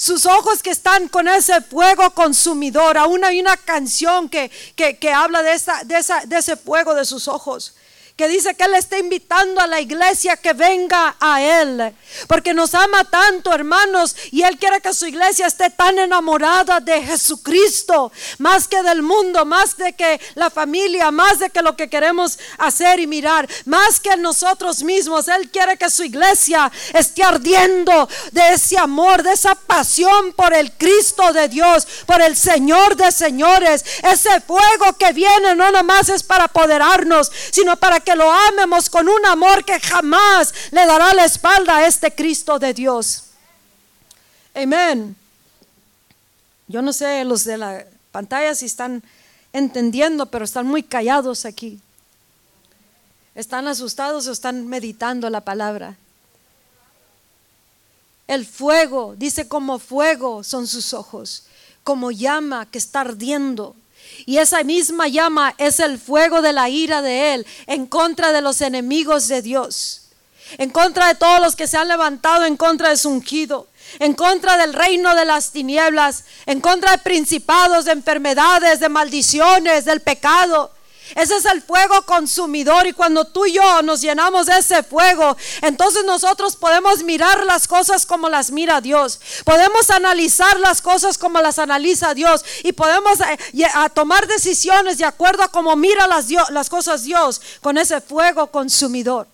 [0.00, 2.96] Sus ojos que están con ese fuego consumidor.
[2.96, 7.04] Aún hay una canción que, que, habla de, esa, de, esa, de ese fuego de
[7.04, 7.74] sus ojos
[8.18, 11.94] que dice que Él está invitando a la iglesia que venga a Él.
[12.26, 17.00] Porque nos ama tanto, hermanos, y Él quiere que su iglesia esté tan enamorada de
[17.00, 21.88] Jesucristo, más que del mundo, más de que la familia, más de que lo que
[21.88, 25.28] queremos hacer y mirar, más que nosotros mismos.
[25.28, 30.72] Él quiere que su iglesia esté ardiendo de ese amor, de esa pasión por el
[30.72, 33.84] Cristo de Dios, por el Señor de señores.
[34.02, 38.88] Ese fuego que viene no nomás es para apoderarnos, sino para que que lo amemos
[38.88, 43.24] con un amor que jamás le dará la espalda a este Cristo de Dios.
[44.54, 45.14] Amén.
[46.68, 49.02] Yo no sé los de la pantalla si están
[49.52, 51.80] entendiendo, pero están muy callados aquí.
[53.34, 55.94] ¿Están asustados o están meditando la palabra?
[58.26, 61.44] El fuego, dice como fuego son sus ojos,
[61.84, 63.76] como llama que está ardiendo.
[64.26, 68.40] Y esa misma llama es el fuego de la ira de Él en contra de
[68.40, 70.02] los enemigos de Dios,
[70.58, 74.14] en contra de todos los que se han levantado en contra de su ungido, en
[74.14, 80.00] contra del reino de las tinieblas, en contra de principados, de enfermedades, de maldiciones, del
[80.00, 80.72] pecado.
[81.14, 85.36] Ese es el fuego consumidor y cuando tú y yo nos llenamos de ese fuego,
[85.62, 89.20] entonces nosotros podemos mirar las cosas como las mira Dios.
[89.44, 95.04] Podemos analizar las cosas como las analiza Dios y podemos eh, a tomar decisiones de
[95.04, 99.26] acuerdo a cómo mira las cosas Dios con ese fuego consumidor.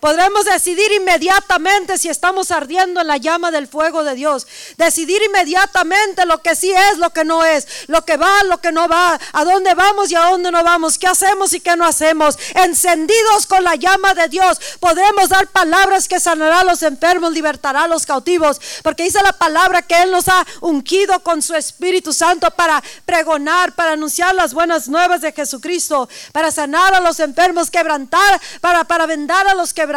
[0.00, 4.46] Podremos decidir inmediatamente si estamos ardiendo en la llama del fuego de Dios.
[4.76, 8.70] Decidir inmediatamente lo que sí es, lo que no es, lo que va, lo que
[8.70, 11.84] no va, a dónde vamos y a dónde no vamos, qué hacemos y qué no
[11.84, 12.38] hacemos.
[12.54, 17.84] Encendidos con la llama de Dios, podremos dar palabras que sanará a los enfermos, libertará
[17.84, 22.12] a los cautivos, porque dice la palabra que Él nos ha ungido con su Espíritu
[22.12, 27.70] Santo para pregonar, para anunciar las buenas nuevas de Jesucristo, para sanar a los enfermos,
[27.70, 29.87] quebrantar, para, para vendar a los que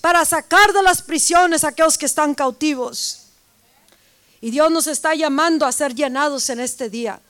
[0.00, 3.20] para sacar de las prisiones a aquellos que están cautivos.
[4.40, 7.20] Y Dios nos está llamando a ser llenados en este día.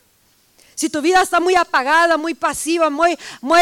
[0.74, 3.60] Si tu vida está muy apagada, muy pasiva, muy, muy,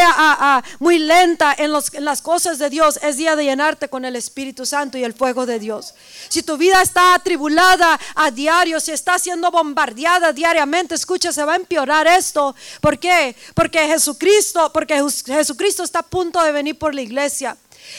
[0.79, 4.65] muy lenta en, en, las cosas de Dios, es día de llenarte con el Espíritu
[4.65, 5.93] Santo y el fuego de Dios.
[6.29, 11.53] Si tu vida está atribulada a diario, si está siendo bombardeada diariamente, escucha, se va
[11.53, 12.55] a empeorar esto.
[12.81, 13.35] ¿Por qué?
[13.53, 17.55] Porque Jesucristo, porque Jesucristo está a punto de venir por la iglesia.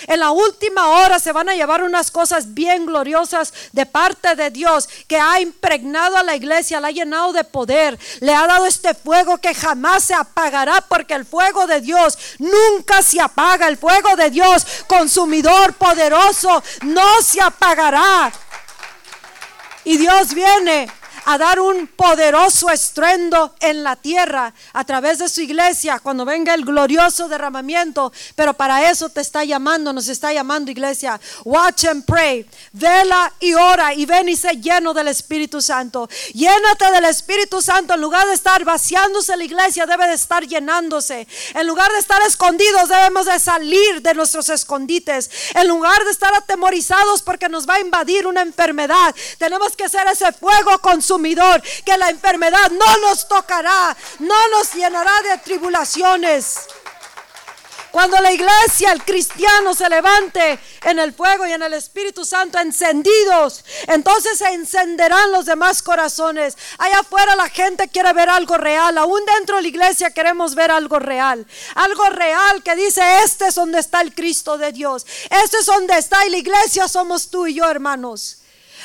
[0.07, 4.51] En la última hora se van a llevar unas cosas bien gloriosas de parte de
[4.51, 8.67] Dios que ha impregnado a la iglesia, la ha llenado de poder, le ha dado
[8.67, 13.69] este fuego que jamás se apagará porque el fuego de Dios nunca se apaga.
[13.69, 18.33] El fuego de Dios, consumidor poderoso, no se apagará.
[19.85, 20.91] Y Dios viene
[21.27, 26.55] a dar un poderoso estruendo en la tierra a través de su iglesia cuando venga
[26.55, 28.13] el glorioso derramamiento.
[28.35, 31.21] Pero para eso te está llamando, nos está llamando iglesia.
[31.45, 32.47] Watch and pray.
[32.73, 36.09] Vela y ora y ven y sé lleno del Espíritu Santo.
[36.33, 37.95] Llénate del Espíritu Santo.
[37.95, 41.27] En lugar de estar vaciándose la iglesia, debe de estar llenándose.
[41.55, 45.31] En lugar de estar escondidos, debemos de salir de nuestros escondites.
[45.55, 50.07] En lugar de estar atemorizados porque nos va a invadir una enfermedad, tenemos que ser
[50.07, 56.66] ese fuego con su que la enfermedad no nos tocará, no nos llenará de tribulaciones.
[57.94, 62.59] Cuando la iglesia, el cristiano se levante en el fuego y en el Espíritu Santo
[62.59, 66.59] encendidos, entonces se encenderán los demás corazones.
[66.79, 70.72] Allá afuera la gente quiere ver algo real, aún dentro de la iglesia queremos ver
[70.72, 71.46] algo real.
[71.77, 75.07] Algo real que dice, este es donde está el Cristo de Dios.
[75.31, 78.38] Este es donde está y la iglesia somos tú y yo, hermanos.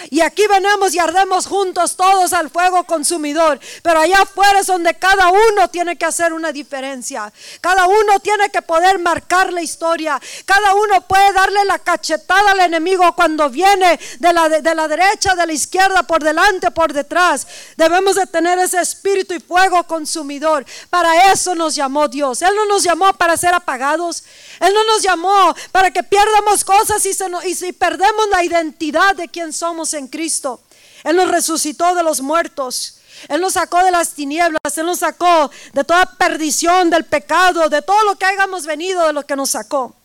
[0.10, 3.60] Y aquí venimos y ardemos juntos todos al fuego consumidor.
[3.84, 7.32] Pero allá afuera es donde cada uno tiene que hacer una diferencia.
[7.62, 10.20] Cada uno tiene que poder marcar la historia.
[10.46, 15.36] Cada uno puede darle la cachetada al enemigo cuando viene de la, de, la derecha,
[15.36, 17.48] de la izquierda, por delante, por detrás.
[17.76, 20.66] Debemos de tener ese espíritu y fuego consumidor.
[20.90, 22.42] Para eso nos llamó Dios.
[22.42, 24.24] Él no nos llamó para ser apagados.
[24.60, 29.16] Él no nos llamó para que pierdamos cosas y, se y si perdemos la identidad
[29.16, 30.62] de quién somos en Cristo.
[31.04, 33.00] Él nos resucitó de los muertos.
[33.28, 37.82] Él nos sacó de las tinieblas, Él nos sacó de toda perdición, del pecado, de
[37.82, 39.96] todo lo que hayamos venido, de lo que nos sacó.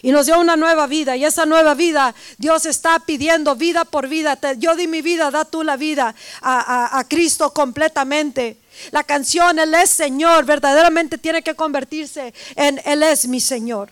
[0.00, 1.16] Y nos dio una nueva vida.
[1.16, 4.38] Y esa nueva vida, Dios está pidiendo vida por vida.
[4.56, 8.58] Yo di mi vida, da tú la vida a, a Cristo completamente.
[8.92, 13.90] La canción Él es Señor verdaderamente tiene que convertirse en Él es mi Señor.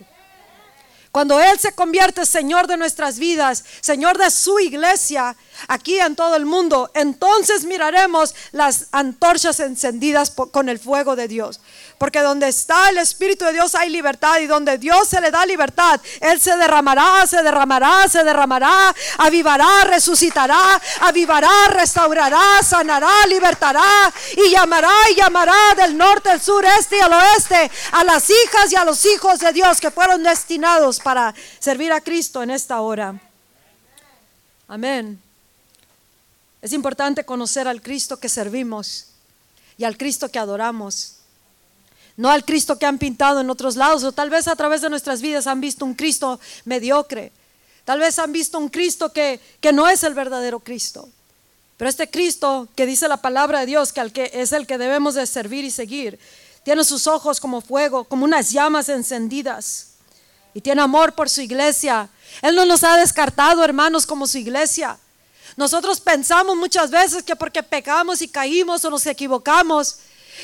[1.17, 5.35] Cuando Él se convierte Señor de nuestras vidas, Señor de su iglesia,
[5.67, 11.59] aquí en todo el mundo, entonces miraremos las antorchas encendidas con el fuego de Dios.
[11.97, 15.45] Porque donde está el Espíritu de Dios hay libertad y donde Dios se le da
[15.45, 24.51] libertad, Él se derramará, se derramará, se derramará, avivará, resucitará, avivará, restaurará, sanará, libertará y
[24.51, 28.75] llamará y llamará del norte, al sur, este y al oeste a las hijas y
[28.75, 33.19] a los hijos de Dios que fueron destinados para servir a Cristo en esta hora.
[34.67, 35.21] Amén.
[36.61, 39.07] Es importante conocer al Cristo que servimos
[39.77, 41.16] y al Cristo que adoramos
[42.17, 44.89] no al Cristo que han pintado en otros lados, o tal vez a través de
[44.89, 47.31] nuestras vidas han visto un Cristo mediocre,
[47.85, 51.07] tal vez han visto un Cristo que, que no es el verdadero Cristo.
[51.77, 54.79] Pero este Cristo que dice la palabra de Dios, que, al que es el que
[54.79, 56.19] debemos de servir y seguir,
[56.63, 59.89] tiene sus ojos como fuego, como unas llamas encendidas,
[60.55, 62.09] y tiene amor por su iglesia.
[62.41, 64.97] Él no nos ha descartado, hermanos, como su iglesia.
[65.55, 69.99] Nosotros pensamos muchas veces que porque pecamos y caímos o nos equivocamos,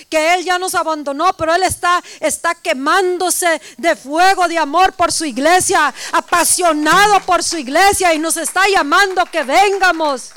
[0.10, 5.12] que Él ya nos abandonó, pero Él está, está quemándose de fuego, de amor por
[5.12, 10.32] su iglesia, apasionado por su iglesia y nos está llamando que vengamos.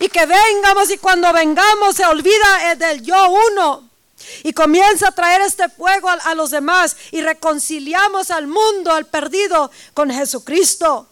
[0.00, 3.88] Y que vengamos y cuando vengamos se olvida eh, del yo uno.
[4.42, 9.70] Y comienza a traer este fuego a los demás y reconciliamos al mundo, al perdido,
[9.94, 11.08] con Jesucristo.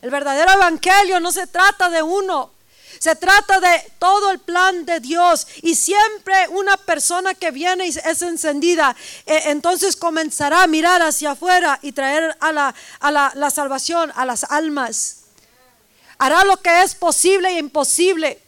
[0.00, 2.51] El verdadero evangelio no se trata de uno,
[2.98, 7.88] se trata de todo el plan de Dios y siempre una persona que viene y
[7.88, 8.94] es encendida,
[9.26, 14.24] eh, entonces comenzará a mirar hacia afuera y traer a, la, a la, salvación a
[14.24, 15.16] las almas.
[16.18, 18.40] Hará lo que es posible e imposible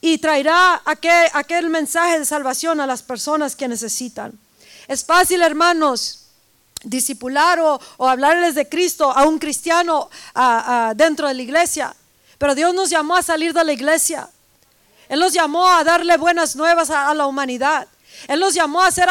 [0.00, 4.38] y traerá aquel, aquel mensaje de salvación a las personas que necesitan.
[4.88, 6.22] Es fácil, hermanos,
[6.82, 10.10] disipular o, hablarles de Cristo a un cristiano
[10.96, 11.94] dentro de la iglesia.
[12.42, 14.28] Pero Dios nos llamó a salir de la iglesia.
[15.08, 17.86] Él nos llamó a darle buenas nuevas a, la humanidad.
[18.26, 19.08] Él nos llamó a ser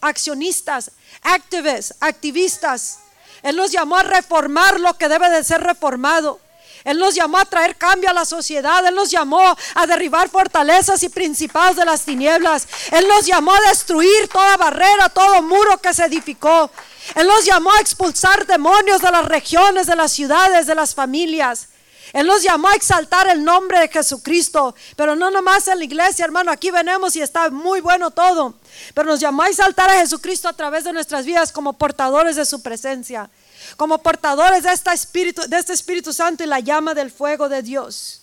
[0.00, 2.98] accionistas, activistas, activistas.
[3.42, 6.38] Él nos llamó a reformar lo que debe de ser reformado.
[6.84, 8.86] Él nos llamó a traer cambio a la sociedad.
[8.86, 12.68] Él nos llamó a derribar fortalezas y principados de las tinieblas.
[12.92, 16.70] Él nos llamó a destruir toda barrera, todo muro que se edificó.
[17.16, 21.70] Él nos llamó a expulsar demonios de las regiones, de las ciudades, de las familias.
[22.14, 26.24] Él nos llamó a exaltar el nombre de Jesucristo, pero no nomás en la iglesia,
[26.24, 28.54] hermano, aquí venimos y está muy bueno todo,
[28.94, 32.46] pero nos llamó a exaltar a Jesucristo a través de nuestras vidas como portadores de
[32.46, 33.28] su presencia,
[33.76, 37.62] como portadores de este Espíritu, de este Espíritu Santo y la llama del fuego de
[37.62, 38.22] Dios.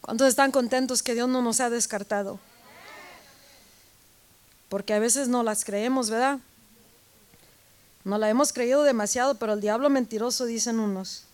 [0.00, 2.38] ¿Cuántos están contentos que Dios no nos ha descartado?
[4.68, 6.38] Porque a veces no las creemos, ¿verdad?
[8.04, 11.24] No la hemos creído demasiado, pero el diablo mentiroso, dicen unos.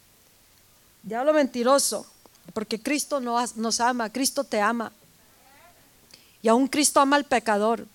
[1.06, 2.04] Diablo mentiroso,
[2.52, 4.90] porque Cristo nos ama, Cristo te ama.
[6.42, 7.86] Y aún Cristo ama al pecador.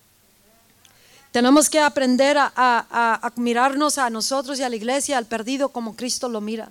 [1.30, 6.30] Tenemos que aprender a, mirarnos a nosotros y a la iglesia, al perdido, como Cristo
[6.30, 6.70] lo mira.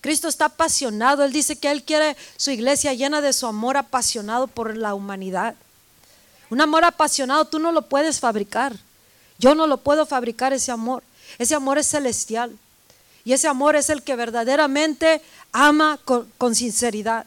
[0.00, 1.24] Cristo está apasionado.
[1.24, 5.54] Él dice que Él quiere su iglesia llena de su amor apasionado por la humanidad.
[6.48, 8.74] Un amor apasionado tú no lo puedes fabricar.
[9.38, 11.02] Yo no lo puedo fabricar ese amor.
[11.38, 12.56] Ese amor es celestial.
[13.24, 17.26] Y ese amor es el que verdaderamente ama con, sinceridad.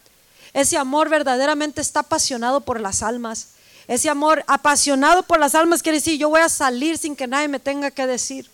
[0.53, 3.49] Ese amor verdaderamente está apasionado por las almas.
[3.87, 7.47] Ese amor apasionado por las almas quiere decir, yo voy a salir sin que nadie
[7.47, 8.49] me tenga que decir.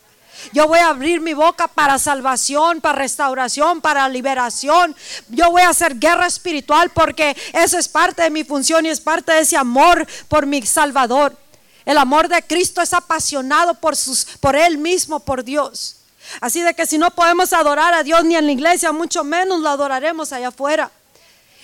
[0.53, 4.95] Yo voy a abrir mi boca para salvación, para restauración, para liberación.
[5.29, 8.99] Yo voy a hacer guerra espiritual porque eso es parte de mi función y es
[8.99, 11.37] parte de ese amor por mi Salvador.
[11.85, 16.00] El amor de Cristo es apasionado por, sus, por Él mismo, por Dios.
[16.39, 19.59] Así de que si no podemos adorar a Dios ni en la iglesia, mucho menos
[19.59, 20.91] lo adoraremos allá afuera.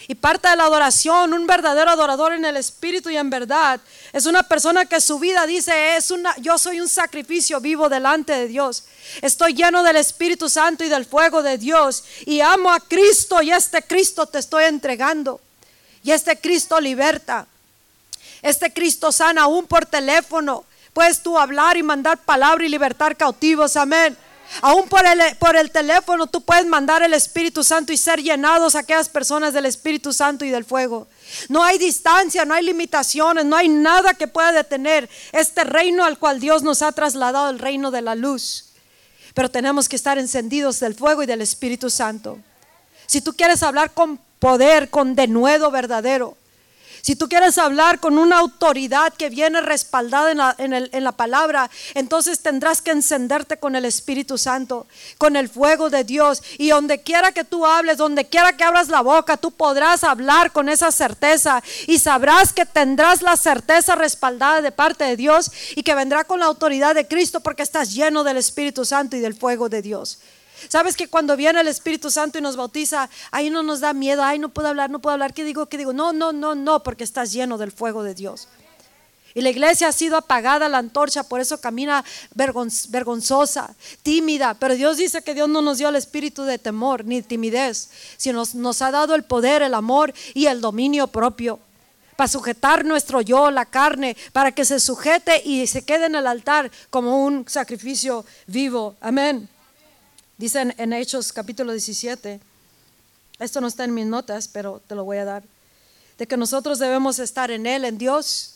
[0.10, 3.82] Y parte de la adoración, un verdadero adorador en el espíritu y en verdad,
[4.14, 8.32] es una persona que su vida dice, es una, yo soy un sacrificio vivo delante
[8.32, 8.86] de Dios.
[9.22, 13.52] Estoy lleno del Espíritu Santo y del fuego de Dios y amo a Cristo y
[13.52, 15.42] este Cristo te estoy entregando.
[16.04, 17.46] Y este Cristo liberta.
[18.42, 20.64] Este Cristo sana aún por teléfono.
[20.94, 23.76] Puedes tú hablar y mandar palabra y libertar cautivos.
[23.76, 24.18] Amén.
[24.62, 28.76] Aún por el, por el teléfono tú puedes mandar el Espíritu Santo y ser llenados
[28.76, 31.08] aquellas personas del Espíritu Santo y del fuego.
[31.50, 36.18] No hay distancia, no hay limitaciones, no hay nada que pueda detener este reino al
[36.18, 38.70] cual Dios nos ha trasladado, el reino de la luz.
[39.34, 42.40] Pero tenemos que estar encendidos del fuego y del Espíritu Santo.
[43.06, 46.38] Si tú quieres hablar con poder, con denuedo verdadero,
[47.02, 52.82] si tú quieres hablar con una autoridad que viene respaldada en la, palabra, entonces tendrás
[52.82, 54.88] que encenderte con el Espíritu Santo,
[55.18, 56.44] con el fuego de Dios.
[56.58, 60.52] Y donde quiera que tú hables, donde quiera que abras la boca, tú podrás hablar
[60.52, 65.84] con esa certeza y sabrás que tendrás la certeza respaldada de parte de Dios y
[65.84, 69.36] que vendrá con la autoridad de Cristo porque estás lleno del Espíritu Santo y del
[69.36, 70.20] fuego de Dios.
[70.68, 74.24] Sabes que cuando viene el Espíritu Santo y nos bautiza, ahí no nos da miedo,
[74.24, 75.68] ay, no puedo hablar, no puedo hablar, ¿qué digo?
[75.68, 75.94] ¿Qué digo?
[75.94, 78.48] No, no, no, no, porque estás lleno del fuego de Dios.
[79.34, 82.04] Y la iglesia ha sido apagada la antorcha, por eso camina
[82.34, 84.56] vergonzosa, tímida.
[84.56, 88.40] Pero Dios dice que Dios no nos dio el espíritu de temor ni timidez, sino
[88.40, 91.60] nos, nos ha dado el poder, el amor y el dominio propio
[92.16, 96.26] para sujetar nuestro yo, la carne, para que se sujete y se quede en el
[96.26, 98.96] altar como un sacrificio vivo.
[99.00, 99.48] Amén.
[100.38, 102.40] Dice en, Hechos capítulo 17,
[103.40, 105.44] esto no está en mis notas, pero te lo voy a dar,
[106.20, 108.56] de que nosotros debemos estar en Él, en Dios,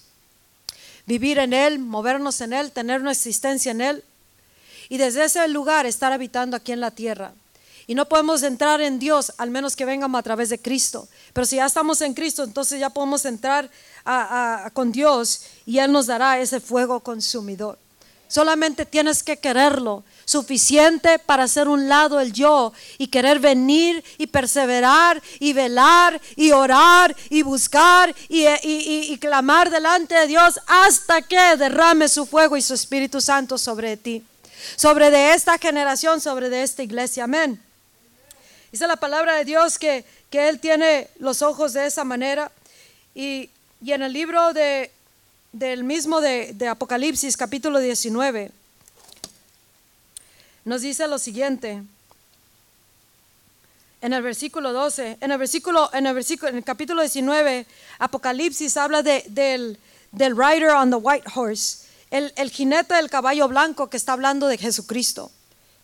[1.07, 4.03] vivir en Él, movernos en Él, tener nuestra existencia en Él,
[4.89, 7.33] y desde ese lugar estar habitando aquí en la tierra.
[7.87, 11.07] Y no podemos entrar en Dios al menos que vengamos a través de Cristo.
[11.33, 13.69] Pero si ya estamos en Cristo, entonces ya podemos entrar
[14.73, 17.79] con Dios y Él nos dará ese fuego consumidor.
[18.31, 24.27] Solamente tienes que quererlo, suficiente para hacer un lado el yo y querer venir y
[24.27, 32.07] perseverar y velar y orar y buscar y, clamar delante de Dios hasta que derrame
[32.07, 34.23] su fuego y su Espíritu Santo sobre ti,
[34.77, 37.25] sobre de esta generación, sobre de esta iglesia.
[37.25, 37.61] Amén.
[38.71, 42.49] Dice la palabra de Dios que, que Él tiene los ojos de esa manera
[43.13, 43.49] y,
[43.85, 44.89] en el libro de,
[45.51, 48.51] del mismo de, Apocalipsis capítulo 19
[50.63, 51.83] nos dice lo siguiente.
[54.01, 57.67] En el versículo 12, en el versículo, en el versículo, en el capítulo 19,
[57.99, 59.77] Apocalipsis habla de, del,
[60.11, 64.47] del rider on the white horse, el, el jinete del caballo blanco que está hablando
[64.47, 65.31] de Jesucristo.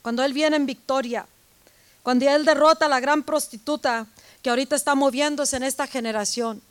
[0.02, 1.28] Cuando Él viene en victoria,
[2.02, 4.08] cuando Él derrota a la gran prostituta
[4.42, 6.62] que ahorita está moviéndose en esta generación.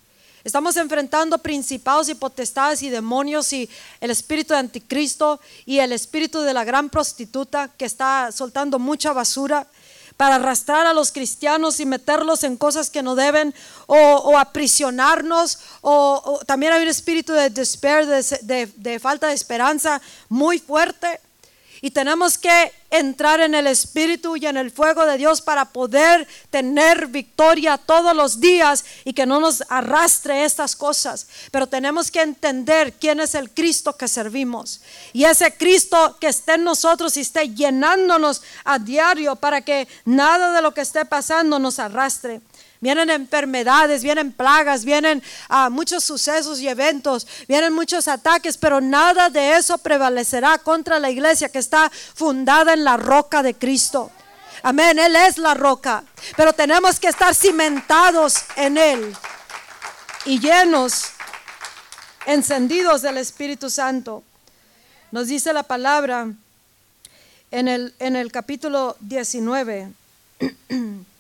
[0.47, 3.68] Estamos enfrentando principados y potestades y demonios y
[4.01, 9.12] el espíritu de anticristo y el espíritu de la gran prostituta que está soltando mucha
[9.12, 9.66] basura
[10.16, 13.53] para arrastrar a los cristianos y meterlos en cosas que no deben
[13.86, 21.18] o, aprisionarnos o, también hay un espíritu de despair, de falta de esperanza muy fuerte.
[21.81, 26.27] Y tenemos que entrar en el Espíritu y en el fuego de Dios para poder
[26.51, 31.27] tener victoria todos los días y que no nos arrastre estas cosas.
[31.51, 34.81] Pero tenemos que entender quién es el Cristo que servimos.
[35.12, 40.53] Y ese Cristo que esté en nosotros y esté llenándonos a diario para que nada
[40.53, 42.41] de lo que esté pasando nos arrastre.
[42.81, 49.31] Vienen enfermedades, vienen plagas, vienen ah, muchos sucesos y eventos, vienen muchos ataques, pero nada
[49.31, 54.11] de eso prevalecerá contra la iglesia que está fundada en la roca de Cristo.
[54.62, 56.05] Amén, Él es la roca,
[56.37, 59.16] pero tenemos que estar cimentados en Él
[60.27, 61.05] y llenos,
[62.27, 64.22] encendidos del Espíritu Santo.
[65.12, 66.29] Nos dice la palabra
[67.51, 69.93] en el, en el capítulo 19.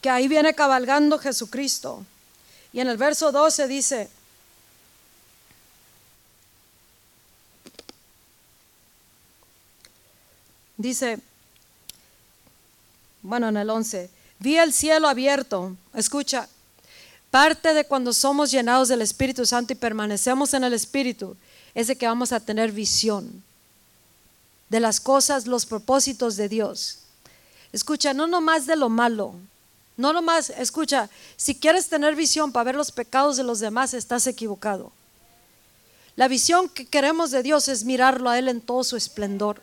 [0.00, 2.04] que ahí viene cabalgando Jesucristo.
[2.72, 4.08] Y en el verso 12 dice,
[10.76, 11.18] dice,
[13.22, 16.48] bueno, en el 11, vi el cielo abierto, escucha,
[17.30, 21.36] parte de cuando somos llenados del Espíritu Santo y permanecemos en el Espíritu,
[21.74, 23.42] es de que vamos a tener visión
[24.68, 26.98] de las cosas, los propósitos de Dios.
[27.72, 29.34] Escucha, no nomás de lo malo,
[30.00, 34.26] no nomás, escucha, si quieres tener visión para ver los pecados de los demás, estás
[34.26, 34.92] equivocado.
[36.16, 39.60] La visión que queremos de Dios es mirarlo a Él en todo su esplendor.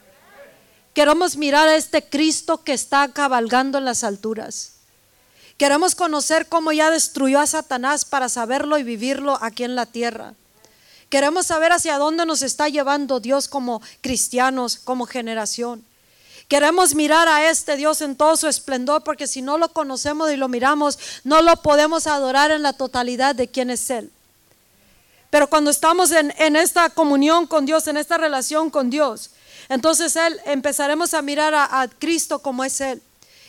[0.93, 4.73] Queremos mirar a este Cristo que está cabalgando en las alturas.
[5.57, 10.35] Queremos conocer cómo ya destruyó a Satanás para saberlo y vivirlo aquí en la tierra.
[11.09, 15.83] Queremos saber hacia dónde nos está llevando Dios como cristianos, como generación.
[16.47, 20.37] Queremos mirar a este Dios en todo su esplendor porque si no lo conocemos y
[20.37, 24.11] lo miramos, no lo podemos adorar en la totalidad de quién es Él.
[25.29, 29.31] Pero cuando estamos en, esta comunión con Dios, en esta relación con Dios,
[29.67, 33.01] entonces Él empezaremos a mirar a, a Cristo como es Él.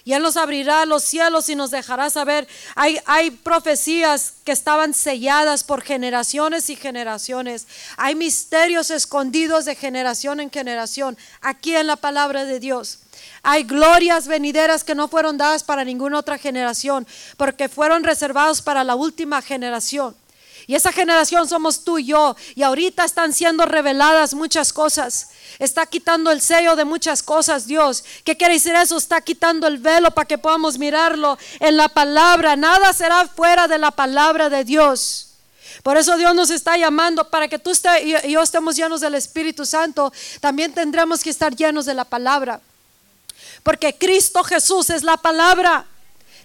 [0.09, 2.49] Y Él nos abrirá los cielos y nos dejará saber.
[2.77, 7.67] Hay, hay profecías que estaban selladas por generaciones y generaciones.
[7.99, 13.01] Hay misterios escondidos de generación en generación aquí en la palabra de Dios.
[13.43, 17.07] Hay glorias venideras que no fueron dadas para ninguna otra generación,
[17.37, 20.17] porque fueron reservados para la última generación.
[20.69, 22.37] Y esa generación somos tú y yo.
[22.55, 25.31] Y ahorita están siendo reveladas muchas cosas.
[25.59, 28.05] Está quitando el sello de muchas cosas, Dios.
[28.23, 28.99] ¿Qué quiere decir eso?
[28.99, 32.55] Está quitando el velo para que podamos mirarlo en la palabra.
[32.55, 35.31] Nada será fuera de la palabra de Dios.
[35.83, 37.73] Por eso Dios nos está llamando para que tú
[38.05, 40.13] y yo estemos llenos del Espíritu Santo.
[40.39, 42.61] También tendremos que estar llenos de la palabra.
[43.63, 45.87] Porque Cristo Jesús es la palabra.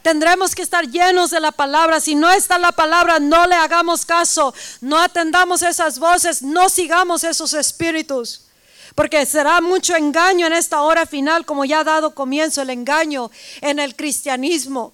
[0.03, 1.99] Tendremos que estar llenos de la palabra.
[2.01, 4.53] Si no está la palabra, no le hagamos caso.
[4.81, 6.41] No atendamos esas voces.
[6.41, 8.41] No sigamos esos espíritus.
[8.95, 13.31] Porque será mucho engaño en esta hora final, como ya ha dado comienzo el engaño
[13.61, 14.93] en el cristianismo.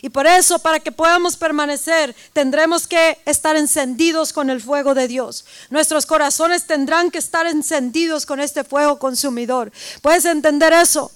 [0.00, 5.08] Y por eso, para que podamos permanecer, tendremos que estar encendidos con el fuego de
[5.08, 5.44] Dios.
[5.70, 9.72] Nuestros corazones tendrán que estar encendidos con este fuego consumidor.
[10.02, 11.10] ¿Puedes entender eso?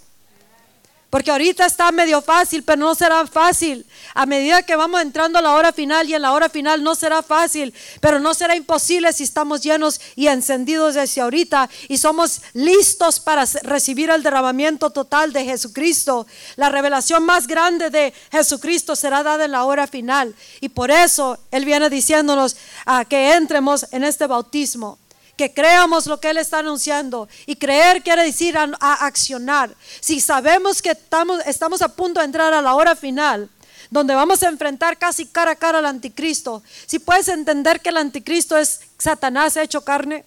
[1.11, 3.85] Porque ahorita está medio fácil, pero no será fácil.
[4.15, 6.95] A medida que vamos entrando a la hora final y en la hora final no
[6.95, 12.43] será fácil, pero no será imposible si estamos llenos y encendidos desde ahorita y somos
[12.53, 16.29] listos para recibir el derramamiento total de Jesucristo.
[16.55, 20.33] La revelación más grande de Jesucristo será dada en la hora final.
[20.61, 22.57] Y por eso Él viene diciéndonos
[22.87, 25.00] a que entremos en este bautismo
[25.41, 27.27] que creamos lo que Él está anunciando.
[27.47, 29.75] Y creer quiere decir a, accionar.
[29.99, 33.49] Si sabemos que estamos, estamos a punto de entrar a la hora final,
[33.89, 37.97] donde vamos a enfrentar casi cara a cara al anticristo, si puedes entender que el
[37.97, 40.27] anticristo es Satanás hecho carne,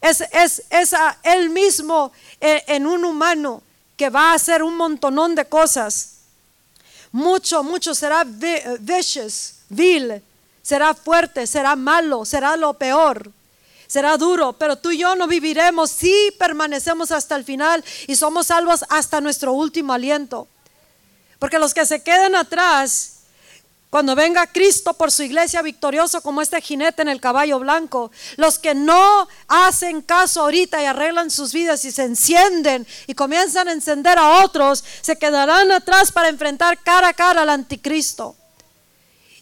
[0.00, 3.62] es, es, es Él mismo en, en un humano
[3.98, 6.14] que va a hacer un montonón de cosas.
[7.12, 10.22] Mucho, mucho será vicious, vil,
[10.62, 13.30] será fuerte, será malo, será lo peor
[13.92, 18.46] será duro, pero tú y yo no viviremos si permanecemos hasta el final y somos
[18.46, 20.48] salvos hasta nuestro último aliento.
[21.38, 23.16] Porque los que se queden atrás,
[23.90, 28.58] cuando venga Cristo por su iglesia victorioso como este jinete en el caballo blanco, los
[28.58, 33.72] que no hacen caso ahorita y arreglan sus vidas y se encienden y comienzan a
[33.72, 38.36] encender a otros, se quedarán atrás para enfrentar cara a cara al anticristo.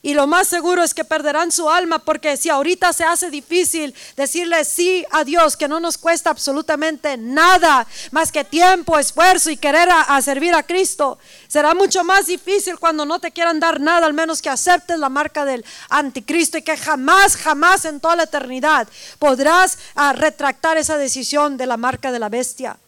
[0.03, 3.95] Y lo más seguro es que perderán su alma porque si ahorita se hace difícil
[4.17, 9.59] decirle sí a Dios, que no nos cuesta absolutamente nada más que tiempo, esfuerzo y
[9.59, 14.07] querer a, servir a Cristo, será mucho más difícil cuando no te quieran dar nada,
[14.07, 18.23] al menos que aceptes la marca del anticristo y que jamás, jamás en toda la
[18.23, 18.89] eternidad
[19.19, 22.79] podrás ah, retractar esa decisión de la marca de la bestia.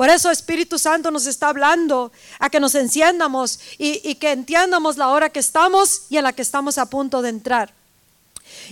[0.00, 5.08] Por eso Espíritu Santo nos está hablando a que nos enciendamos y, que entiendamos la
[5.08, 7.70] hora que estamos y en la que estamos a punto de entrar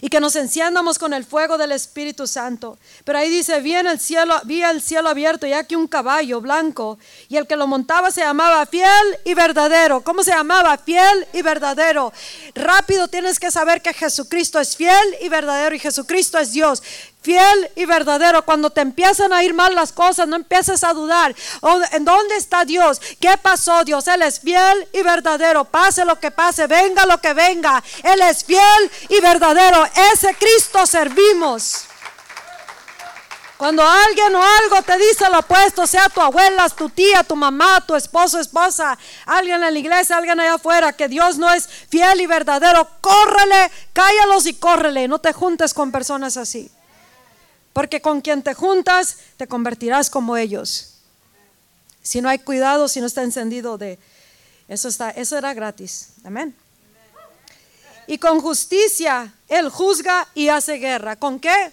[0.01, 2.79] y que nos enciendamos con el fuego del Espíritu Santo.
[3.05, 6.99] Pero ahí dice, vi el cielo, vi el cielo abierto y aquí un caballo blanco
[7.29, 10.01] y el que lo montaba se llamaba fiel y verdadero.
[10.01, 10.79] ¿Cómo se llamaba?
[10.79, 12.11] Fiel y verdadero.
[12.55, 16.83] Rápido tienes que saber que Jesucristo es fiel y verdadero y Jesucristo es Dios
[17.29, 18.43] fiel y verdadero.
[18.43, 21.35] Cuando te empiezan a ir mal las cosas, no empieces a dudar.
[21.93, 23.03] ¿En dónde está Dios?
[23.21, 24.09] ¿Qué pasó Dios?
[24.09, 25.67] Él es fiel y verdadero.
[25.67, 27.85] Pase lo que pase, venga lo que venga.
[28.03, 29.87] Él es fiel y verdadero.
[30.15, 31.83] Ese Cristo servimos.
[33.59, 37.85] Cuando alguien o algo te dice lo opuesto, sea tu abuela, tu tía, tu mamá,
[37.87, 42.23] tu esposo, esposa, alguien en la iglesia, alguien allá afuera, que Dios no es fiel
[42.23, 45.09] y verdadero, córrele, cállalos y córrele.
[45.09, 46.71] No te juntes con personas así.
[47.73, 50.95] Porque con quien te juntas, te convertirás como ellos.
[52.03, 53.99] Si no hay cuidado, si no está encendido de
[54.69, 56.11] eso está, eso era gratis.
[56.25, 56.55] Amén.
[58.07, 61.17] Y con justicia él juzga y hace guerra.
[61.17, 61.73] ¿Con qué?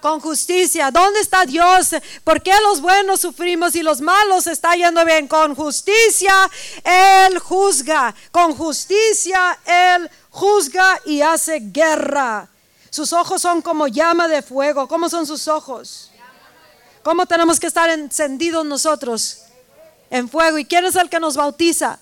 [0.00, 0.90] Con justicia.
[0.90, 1.94] ¿Dónde está Dios?
[2.24, 5.28] ¿Por qué los buenos sufrimos y los malos está yendo bien?
[5.28, 6.50] Con justicia
[6.82, 8.14] Él juzga.
[8.32, 12.48] Con justicia Él juzga y hace guerra.
[12.90, 14.88] Sus ojos son como llama de fuego.
[14.88, 16.10] ¿Cómo son sus ojos?
[17.02, 19.44] ¿Cómo tenemos que estar encendidos nosotros?
[20.10, 20.58] En fuego.
[20.58, 21.98] ¿Y quién es el que nos bautiza?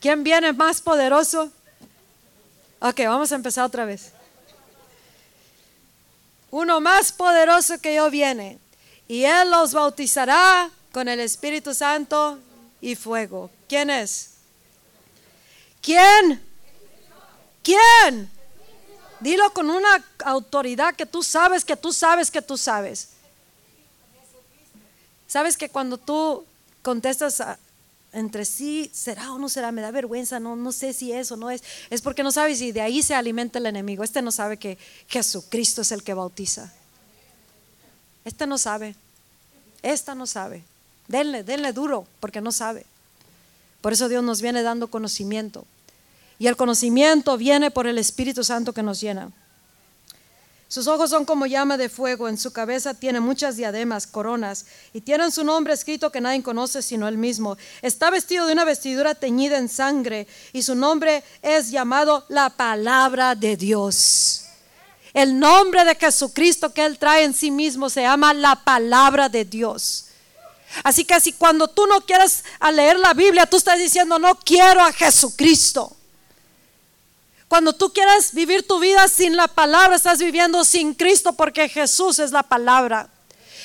[0.00, 1.50] ¿Quién viene más poderoso?
[2.80, 4.12] Ok, vamos a empezar otra vez.
[6.50, 8.58] Uno más poderoso que yo viene.
[9.08, 12.38] Y Él los bautizará con el Espíritu Santo
[12.80, 13.50] y fuego.
[13.68, 14.30] ¿Quién es?
[15.80, 16.51] ¿Quién?
[17.62, 18.30] ¿Quién?
[19.20, 23.10] Dilo con una autoridad que tú sabes, que tú sabes, que tú sabes.
[25.28, 26.44] Sabes que cuando tú
[26.82, 27.42] contestas
[28.12, 31.36] entre sí, será o no será, me da vergüenza, no, no sé si es o
[31.36, 31.62] no es.
[31.88, 34.04] Es porque no sabes y de ahí se alimenta el enemigo.
[34.04, 34.76] Este no sabe que
[35.08, 36.72] Jesucristo es el que bautiza.
[38.24, 38.94] Este no sabe.
[39.82, 40.62] Esta no sabe.
[41.08, 42.84] Denle, denle duro, porque no sabe.
[43.80, 45.64] Por eso Dios nos viene dando conocimiento.
[46.42, 49.30] Y el conocimiento viene por el Espíritu Santo que nos llena.
[50.66, 55.02] Sus ojos son como llama de fuego, en su cabeza tiene muchas diademas, coronas, y
[55.02, 57.56] tiene su nombre escrito que nadie conoce sino él mismo.
[57.80, 63.36] Está vestido de una vestidura teñida en sangre, y su nombre es llamado la palabra
[63.36, 64.46] de Dios.
[65.14, 69.44] El nombre de Jesucristo que él trae en sí mismo se llama la palabra de
[69.44, 70.06] Dios.
[70.82, 74.80] Así que si cuando tú no quieres leer la Biblia, tú estás diciendo, no quiero
[74.80, 75.98] a Jesucristo.
[77.52, 82.18] Cuando tú quieres vivir tu vida sin la palabra, estás viviendo sin Cristo porque Jesús
[82.18, 83.10] es la palabra.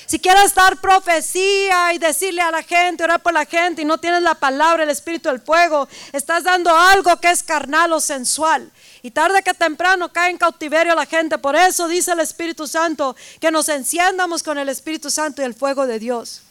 [0.07, 3.97] Si quieres dar profecía y decirle a la gente, orar por la gente y no
[3.97, 8.69] tienes la palabra, el espíritu, el fuego, estás dando algo que es carnal o sensual.
[9.03, 11.38] Y tarde que temprano cae en cautiverio la gente.
[11.38, 15.53] Por eso dice el Espíritu Santo que nos enciendamos con el Espíritu Santo y el
[15.53, 16.41] fuego de Dios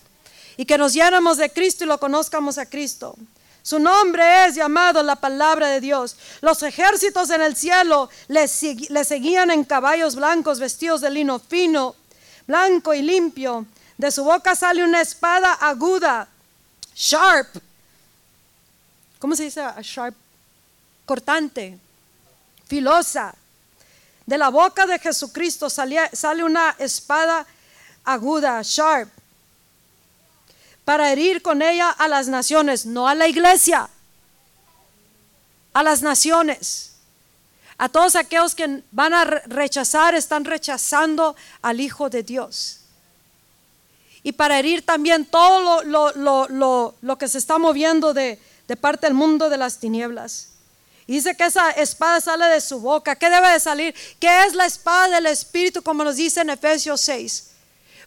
[0.57, 3.14] y que nos llenamos de Cristo y lo conozcamos a Cristo.
[3.67, 6.14] Su nombre es llamado la palabra de Dios.
[6.41, 11.97] Los ejércitos en el cielo le, seguían en caballos blancos vestidos de lino fino,
[12.47, 13.67] blanco y limpio.
[13.99, 16.29] De su boca sale una espada aguda,
[16.95, 17.57] sharp.
[19.19, 19.64] ¿Cómo se dice?
[19.83, 20.14] Sharp.
[21.05, 21.77] Cortante,
[22.69, 23.35] filosa.
[24.27, 27.45] De la boca de Jesucristo sale una espada
[28.05, 29.16] aguda, sharp
[30.87, 33.91] para herir con ella a las naciones, no a la iglesia,
[35.72, 36.93] a las naciones.
[37.76, 42.82] A todos aquellos que van a rechazar, están rechazando al Hijo de Dios.
[44.22, 49.51] Y para herir también todo lo, que se está moviendo de, de parte del mundo
[49.51, 50.51] de las tinieblas.
[51.09, 53.16] Y dice que esa espada sale de su boca.
[53.16, 53.93] ¿Qué debe de salir?
[54.20, 55.82] ¿Qué es la espada del Espíritu?
[55.82, 57.56] Como nos dice en Efesios 6.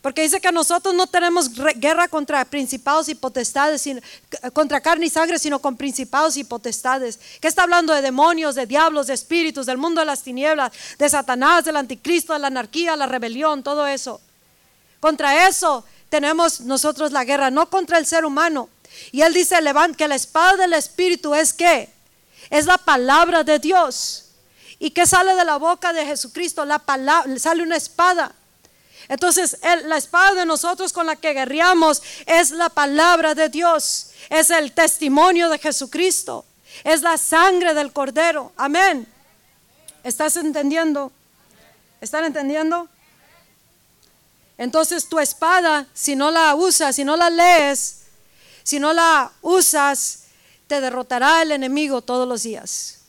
[0.02, 3.86] Porque dice que nosotros no tenemos guerra contra principados y potestades,
[4.54, 7.20] contra carne y sangre, sino con principados y potestades.
[7.42, 11.10] ¿Qué está hablando de demonios, de diablos, de espíritus, del mundo de las tinieblas, de
[11.10, 14.22] Satanás, del anticristo, de la anarquía, la rebelión, todo eso?
[15.02, 18.70] Contra eso tenemos nosotros la guerra, no contra el ser humano.
[19.12, 19.58] Y él dice
[19.98, 21.90] que la espada del espíritu es qué?
[22.50, 24.26] Es la palabra de Dios.
[24.80, 26.64] ¿Y qué sale de la boca de Jesucristo?
[26.64, 28.34] La palabra, sale una espada.
[29.10, 34.52] Entonces, la espada de nosotros con la que guerreamos es la palabra de Dios, es
[34.52, 36.46] el testimonio de Jesucristo,
[36.84, 38.54] es la sangre del Cordero.
[38.56, 39.12] Amén.
[40.04, 41.12] ¿Estás entendiendo?
[42.00, 42.88] ¿Están entendiendo?
[44.60, 48.02] Entonces tu espada, si no la usas, si no la lees,
[48.62, 50.26] si no la usas,
[50.68, 53.00] te derrotará el enemigo todos los días.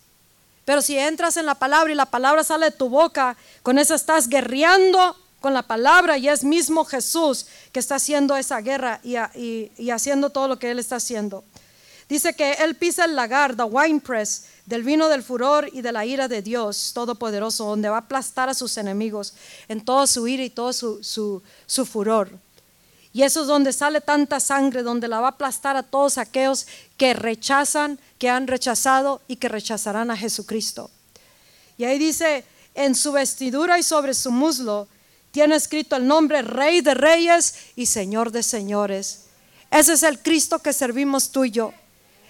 [0.65, 3.95] Pero si entras en la palabra y la palabra sale de tu boca, con eso
[3.95, 9.91] estás guerreando con la palabra y es mismo Jesús que está haciendo esa guerra y,
[9.91, 11.45] haciendo todo lo que Él está haciendo.
[12.09, 16.05] Dice que Él pisa el lagar, the winepress, del vino del furor y de la
[16.05, 19.35] ira de Dios Todopoderoso, donde va a aplastar a sus enemigos
[19.69, 22.31] en toda su ira y todo su, su, su furor.
[23.13, 26.67] Y eso es donde sale tanta sangre, donde la va a aplastar a todos aquellos
[26.97, 30.91] que rechazan, que han rechazado y que rechazarán a Jesucristo.
[31.77, 34.87] Y ahí dice, en su vestidura y sobre su muslo
[35.31, 39.27] tiene escrito el nombre Rey de Reyes y Señor de Señores.
[39.71, 41.73] Ese es el Cristo que servimos tú y yo.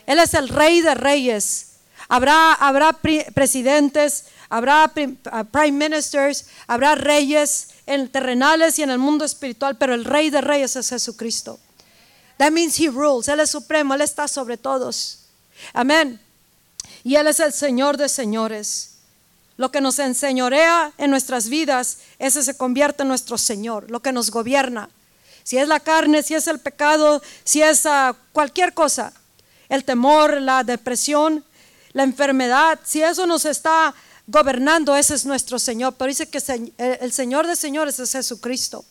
[0.06, 1.66] Él es el Rey de Reyes.
[2.08, 9.24] Habrá, habrá presidentes, habrá uh, prime ministers, habrá reyes en terrenales y en el mundo
[9.24, 11.58] espiritual, pero el Rey de Reyes es Jesucristo.
[12.38, 13.28] That means he rules.
[13.28, 15.26] Él es supremo, Él está sobre todos.
[15.72, 16.20] Amén.
[17.04, 18.99] Y Él es el Señor de señores.
[19.60, 24.10] Lo que nos enseñorea en nuestras vidas, ese se convierte en nuestro Señor, lo que
[24.10, 24.88] nos gobierna.
[25.44, 29.12] Si es la carne, si es el pecado, si es ah, cualquier cosa,
[29.68, 31.44] el temor, la depresión,
[31.92, 33.94] la enfermedad, si eso nos está
[34.26, 35.92] gobernando, ese es nuestro Señor.
[35.98, 36.38] Pero dice que
[36.78, 38.86] el Señor de señores es Jesucristo.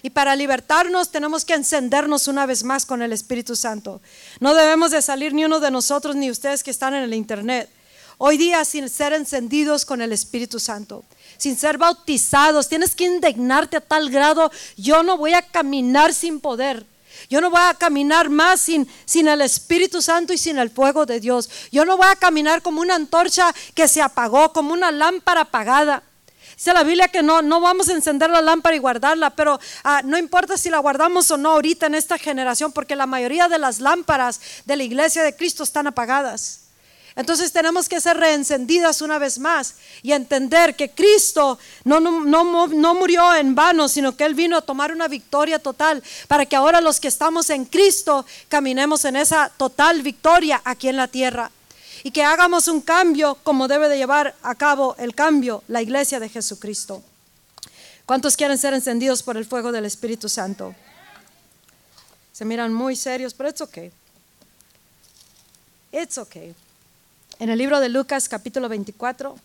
[0.00, 4.00] Y para libertarnos tenemos que encendernos una vez más con el Espíritu Santo.
[4.40, 7.68] No debemos de salir ni uno de nosotros ni ustedes que están en el Internet.
[8.18, 11.04] Hoy día sin ser encendidos con el Espíritu Santo,
[11.36, 16.40] sin ser bautizados, tienes que indignarte a tal grado, yo no voy a caminar sin
[16.40, 16.86] poder.
[17.30, 21.06] Yo no voy a caminar más sin, sin el Espíritu Santo y sin el fuego
[21.06, 21.48] de Dios.
[21.72, 26.02] Yo no voy a caminar como una antorcha que se apagó, como una lámpara apagada.
[26.56, 30.02] Dice la Biblia que no, no vamos a encender la lámpara y guardarla, pero ah,
[30.04, 33.58] no importa si la guardamos o no ahorita en esta generación, porque la mayoría de
[33.58, 36.63] las lámparas de la iglesia de Cristo están apagadas.
[37.16, 42.66] Entonces tenemos que ser reencendidas una vez más y entender que Cristo no, no, no,
[42.66, 46.56] no, murió en vano, sino que Él vino a tomar una victoria total para que
[46.56, 51.52] ahora los que estamos en Cristo caminemos en esa total victoria aquí en la tierra
[52.02, 56.18] y que hagamos un cambio como debe de llevar a cabo el cambio la iglesia
[56.18, 57.00] de Jesucristo.
[58.06, 60.74] ¿Cuántos quieren ser encendidos por el fuego del Espíritu Santo?
[62.32, 63.92] Se miran muy serios, pero it's okay.
[65.92, 66.54] It's okay.
[67.40, 69.36] En el libro de Lucas capítulo 24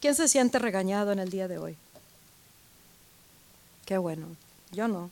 [0.00, 1.76] ¿Quién se siente regañado en el día de hoy?
[3.84, 4.26] Qué bueno,
[4.72, 5.10] yo no.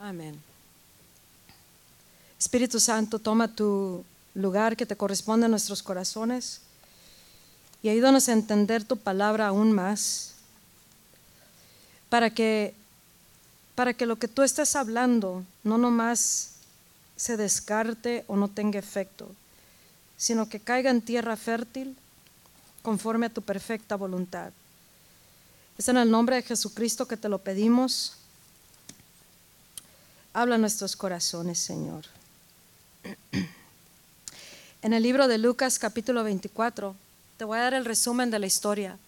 [0.00, 0.40] Amén.
[2.38, 4.04] Espíritu Santo, toma tu
[4.34, 6.60] lugar que te corresponde a nuestros corazones
[7.82, 10.34] y ayúdanos a entender tu palabra aún más
[12.08, 12.74] para que
[13.74, 16.50] para que lo que tú estás hablando no nomás
[17.16, 19.30] se descarte o no tenga efecto,
[20.16, 21.96] sino que caiga en tierra fértil
[22.82, 24.52] conforme a tu perfecta voluntad.
[25.78, 28.14] Es en el nombre de Jesucristo que te lo pedimos.
[30.32, 32.04] Habla nuestros corazones, Señor.
[34.82, 36.94] En el libro de Lucas capítulo 24,
[37.38, 38.98] te voy a dar el resumen de la historia.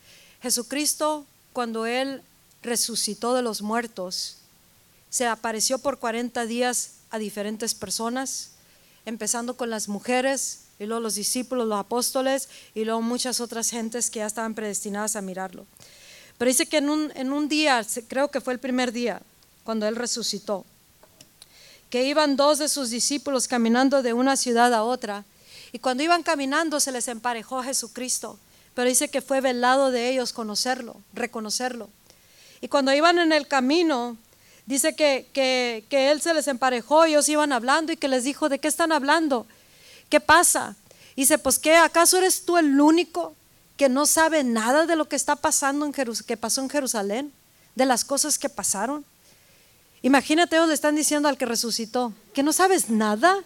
[0.42, 2.22] Jesucristo, cuando Él
[2.62, 4.38] resucitó de los muertos,
[5.10, 8.50] se apareció por 40 días a diferentes personas,
[9.04, 14.10] empezando con las mujeres, y luego los discípulos, los apóstoles, y luego muchas otras gentes
[14.10, 15.66] que ya estaban predestinadas a mirarlo.
[16.38, 19.22] Pero dice que en un, en un día, creo que fue el primer día,
[19.64, 20.64] cuando Él resucitó,
[21.90, 25.24] que iban dos de sus discípulos caminando de una ciudad a otra.
[25.72, 28.38] Y cuando iban caminando se les emparejó Jesucristo.
[28.74, 31.88] Pero dice que fue velado de ellos conocerlo, reconocerlo.
[32.60, 34.16] Y cuando iban en el camino,
[34.66, 38.58] dice que, que, Él se les emparejó, ellos iban hablando y que les dijo, ¿de
[38.58, 39.46] qué están hablando?
[40.10, 40.76] ¿Qué pasa?
[41.14, 41.76] Y dice, pues ¿qué?
[41.76, 43.34] ¿Acaso eres tú el único
[43.76, 47.32] que no sabe nada de lo que está pasando en que pasó en Jerusalén?
[47.74, 49.04] De las cosas que pasaron.
[50.02, 53.38] Imagínate, ellos le están diciendo al que resucitó, que no sabes nada.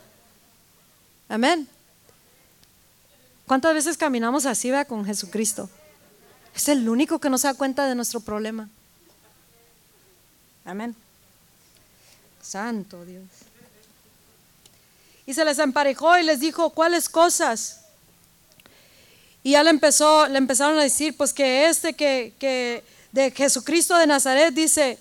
[1.28, 1.68] Amén.
[3.46, 5.68] ¿Cuántas veces caminamos así va con Jesucristo?
[6.54, 8.68] Es el único que no se da cuenta de nuestro problema.
[10.64, 10.94] Amén.
[12.50, 13.22] Santo Dios.
[15.24, 17.82] Y se les emparejó y les dijo, ¿cuáles cosas?
[19.44, 22.82] Y ya le empezó, le empezaron a decir, pues que este que, que
[23.12, 24.98] de Jesucristo de Nazaret dice,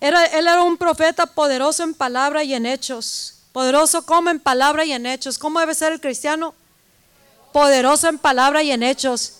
[0.00, 3.40] él era un profeta poderoso en palabra y en hechos.
[3.50, 5.38] Poderoso como en palabra y en hechos.
[5.38, 6.54] ¿Cómo debe ser el cristiano?
[7.52, 9.38] Poderoso en palabra y en hechos.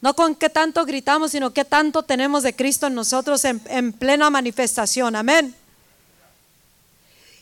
[0.00, 4.30] No con qué tanto gritamos, sino qué tanto tenemos de Cristo en nosotros en plena
[4.30, 5.14] manifestación.
[5.14, 5.54] Amén.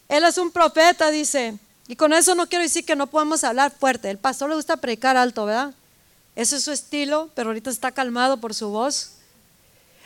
[0.08, 1.58] Él es un profeta, dice.
[1.88, 4.10] Y con eso no quiero decir que no podemos hablar fuerte.
[4.10, 5.74] El pastor le gusta predicar alto, ¿verdad?
[6.34, 9.12] Ese es su estilo, pero ahorita está calmado por su voz.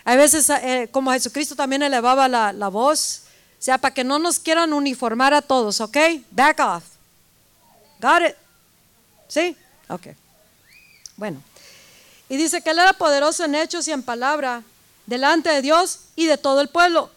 [0.05, 3.22] Hay veces, eh, como Jesucristo también elevaba la, la voz,
[3.59, 5.96] o sea, para que no nos quieran uniformar a todos, ¿ok?
[6.30, 6.84] Back off.
[8.01, 8.36] Got it?
[9.28, 9.57] ¿Sí?
[9.88, 10.09] Ok.
[11.16, 11.42] Bueno.
[12.28, 14.62] Y dice que él era poderoso en hechos y en palabra
[15.07, 17.11] delante de Dios y de todo el pueblo.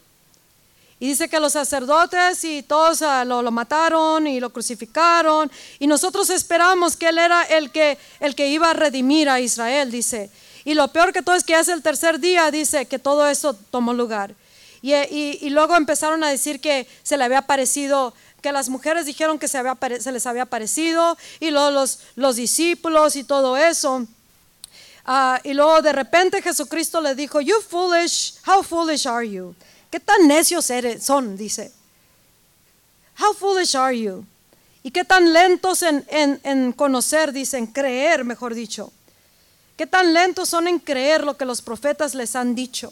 [1.03, 5.51] Y dice que los sacerdotes y todos ah, lo, lo, mataron y lo crucificaron.
[5.77, 9.91] Y nosotros esperamos que él era el que, el que iba a redimir a Israel,
[9.91, 10.29] dice.
[10.63, 13.53] Y lo peor que todo es que hace el tercer día dice que todo eso
[13.69, 14.33] tomó lugar.
[14.81, 19.49] Y, luego empezaron a decir que se le había parecido, que las mujeres dijeron que
[19.49, 24.07] se les había parecido, y luego los, los discípulos y todo eso.
[25.03, 29.53] Ah, y luego de repente Jesucristo le dijo, You foolish, how foolish are you?
[29.93, 30.71] ¿Qué tan necios
[31.01, 31.37] son?
[31.37, 31.71] Dice.
[33.19, 34.25] How foolish are you?
[34.81, 38.91] ¿Y qué tan lentos en, en, en conocer, dicen, creer, mejor dicho?
[39.77, 42.91] ¿Qué tan lentos son en creer lo que los profetas les han dicho?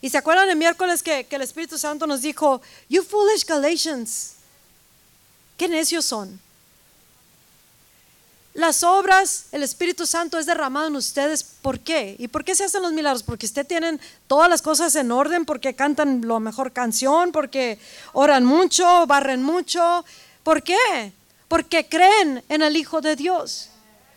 [0.00, 4.36] Y se acuerdan el miércoles que, que el Espíritu Santo nos dijo, You foolish Galatians,
[5.58, 6.40] qué necios son.
[8.54, 11.42] Las obras, el Espíritu Santo es derramado en ustedes.
[11.42, 12.14] ¿Por qué?
[12.20, 13.24] ¿Y por qué se hacen los milagros?
[13.24, 17.80] Porque ustedes tienen todas las cosas en orden, porque cantan la mejor canción, porque
[18.12, 20.04] oran mucho, barren mucho.
[20.44, 21.12] ¿Por qué?
[21.48, 23.70] Porque creen en el Hijo de Dios.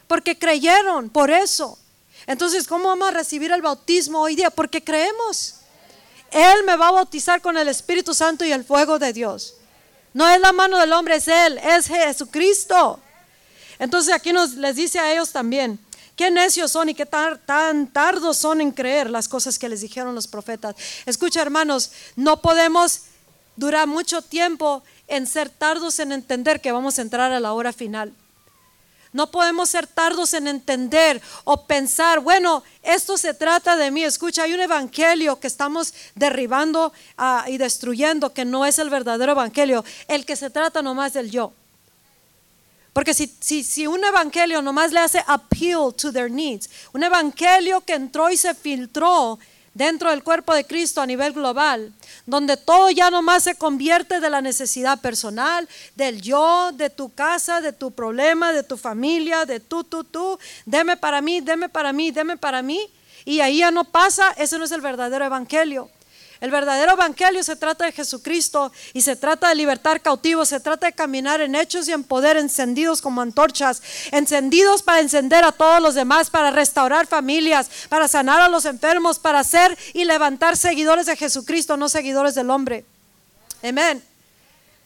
[0.08, 1.80] Porque creyeron, por eso.
[2.28, 4.52] Entonces, ¿cómo vamos a recibir el bautismo hoy día?
[4.52, 5.56] Porque creemos.
[6.30, 9.56] Él me va a bautizar con el Espíritu Santo y el fuego de Dios.
[10.14, 13.00] No es la mano del hombre, es Él, es Jesucristo.
[13.80, 15.80] Entonces aquí nos les dice a ellos también,
[16.16, 20.16] qué necios son y qué tan tardos son en creer las cosas que les dijeron
[20.16, 20.76] los profetas.
[21.06, 23.02] Escucha hermanos, no podemos
[23.56, 27.72] durar mucho tiempo en ser tardos en entender que vamos a entrar a la hora
[27.72, 28.14] final.
[29.14, 34.04] No podemos ser tardos en entender o pensar, bueno, esto se trata de mí.
[34.04, 39.32] Escucha, hay un evangelio que estamos derribando ah, y destruyendo que no es el verdadero
[39.32, 41.54] evangelio, el que se trata nomás del yo.
[42.98, 43.28] Porque si,
[43.64, 48.38] si, un evangelio nomás le hace appeal to their needs, un evangelio que entró y
[48.38, 49.38] se filtró
[49.76, 51.94] dentro del cuerpo de Cristo a nivel global,
[52.26, 57.62] donde todo ya nomás se convierte de la necesidad personal, del yo, de tu casa,
[57.62, 61.94] de tu problema, de tu familia, de tú, tú, tú, deme para mí, deme para
[61.94, 62.82] mí, deme para mí,
[63.26, 65.92] y ahí ya no pasa, ese no es el verdadero evangelio.
[66.40, 70.88] El verdadero evangelio se trata de Jesucristo y se trata de libertar cautivos, se trata
[70.88, 73.82] de caminar en hechos y en poder encendidos como antorchas,
[74.12, 79.20] encendidos para encender a todos los demás, para restaurar familias, para sanar a los enfermos,
[79.20, 82.86] para hacer y levantar seguidores de Jesucristo, no seguidores del hombre.
[83.64, 84.17] Amén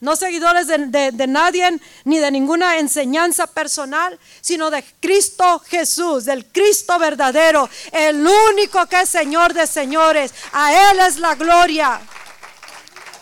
[0.02, 6.98] no seguidores de, nadie ni de ninguna enseñanza personal, sino de Cristo Jesús, del Cristo
[6.98, 10.34] verdadero, el único que es Señor de señores.
[10.52, 12.00] A Él es la gloria.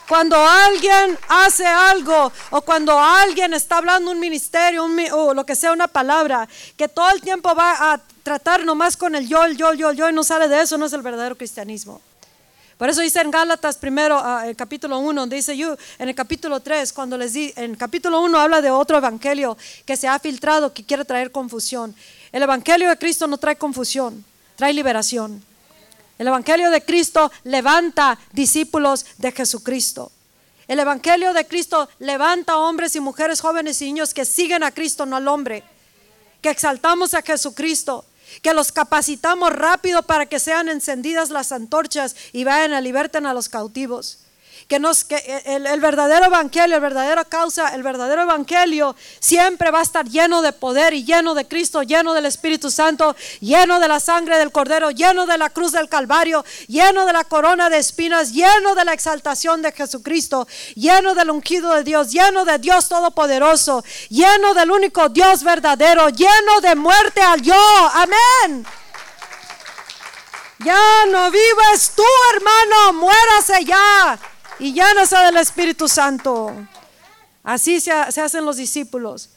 [0.09, 5.73] Cuando alguien hace algo o cuando alguien está hablando un ministerio o lo que sea,
[5.73, 9.71] una palabra, que todo el tiempo va a tratar nomás con el yo, el yo,
[9.73, 12.01] el yo, el yo y no sale de eso, no es el verdadero cristianismo.
[12.81, 16.61] Por eso dice en Gálatas primero, ah, el capítulo 1, dice yo, en el capítulo
[16.61, 20.19] 3, cuando les di, en el capítulo 1 habla de otro evangelio que se ha
[20.19, 21.95] filtrado, que quiere traer confusión.
[22.33, 24.25] El evangelio de Cristo no trae confusión,
[24.57, 25.45] trae liberación.
[26.19, 30.11] El evangelio de Cristo levanta discípulos de Jesucristo.
[30.67, 35.05] El evangelio de Cristo levanta hombres y mujeres, jóvenes y niños que siguen a Cristo,
[35.05, 35.65] no al hombre.
[36.41, 38.07] Que exaltamos a Jesucristo
[38.43, 43.35] que los capacitamos rápido para que sean encendidas las antorchas y vayan a liberten a
[43.35, 44.19] los cautivos
[44.71, 49.83] que, nos, que el, verdadero evangelio, el verdadero causa, el verdadero evangelio siempre va a
[49.83, 53.99] estar lleno de poder y lleno de Cristo, lleno del Espíritu Santo, lleno de la
[53.99, 58.33] sangre del Cordero, lleno de la cruz del Calvario, lleno de la corona de espinas,
[58.33, 60.47] lleno de la exaltación de Jesucristo,
[60.77, 66.61] lleno del ungido de Dios, lleno de Dios Todopoderoso, lleno del único Dios verdadero, lleno
[66.63, 67.91] de muerte al yo.
[67.95, 68.65] Amén.
[70.61, 72.05] Ya no vives tú,
[72.37, 74.17] hermano, muérase ya
[74.61, 76.55] y llénase del Espíritu Santo.
[77.43, 79.31] Así se, hacen los discípulos.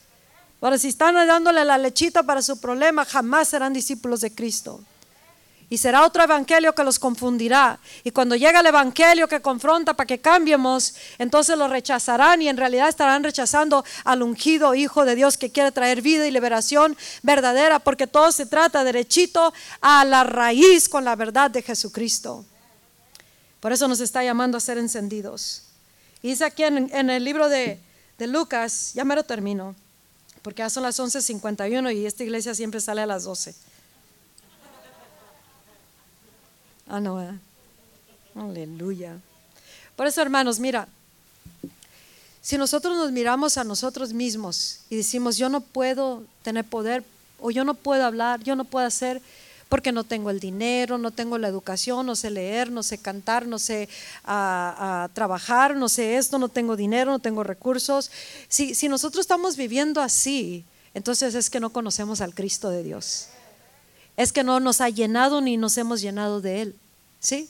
[0.60, 4.80] Ahora, si están dándole la lechita para su problema, jamás serán discípulos de Cristo.
[5.70, 7.78] Y será otro evangelio que los confundirá.
[8.02, 12.58] Y cuando llega el evangelio que confronta para que cambiemos, entonces lo rechazarán y en
[12.58, 17.78] realidad estarán rechazando al ungido Hijo de Dios que quiere traer vida y liberación verdadera,
[17.78, 22.44] porque todo se trata derechito a la raíz con la verdad de Jesucristo.
[23.64, 25.62] Por eso nos está llamando a ser encendidos.
[26.20, 27.80] Y dice aquí en, el libro de,
[28.18, 29.74] Lucas, ya me lo termino,
[30.42, 33.54] porque ya son las 11.51 y esta iglesia siempre sale a las 12.
[36.88, 37.18] Ah, no,
[38.34, 39.18] aleluya.
[39.96, 40.86] Por eso, hermanos, mira,
[42.42, 47.02] si nosotros nos miramos a nosotros mismos y decimos, yo no puedo tener poder,
[47.40, 49.22] o yo no puedo hablar, yo no puedo hacer,
[49.68, 53.46] porque no tengo el dinero, no tengo la educación, no sé leer, no sé cantar,
[53.46, 53.88] no sé
[54.24, 58.10] ah, ah, trabajar, no sé esto, no tengo dinero, no tengo recursos.
[58.48, 63.28] Si, si nosotros estamos viviendo así, entonces es que no conocemos al Cristo de Dios.
[64.16, 66.76] Es que no nos ha llenado ni nos hemos llenado de Él.
[67.18, 67.48] ¿Sí?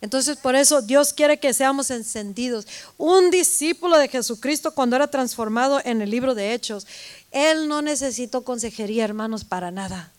[0.00, 2.66] Entonces por eso Dios quiere que seamos encendidos.
[2.98, 6.86] Un discípulo de Jesucristo cuando era transformado en el libro de Hechos,
[7.30, 10.12] él no necesitó consejería, hermanos, para nada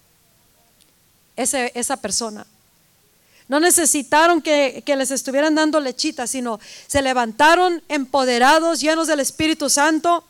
[1.36, 2.46] esa persona.
[3.48, 10.24] No necesitaron que, les estuvieran dando lechita, sino se levantaron empoderados, llenos del Espíritu Santo.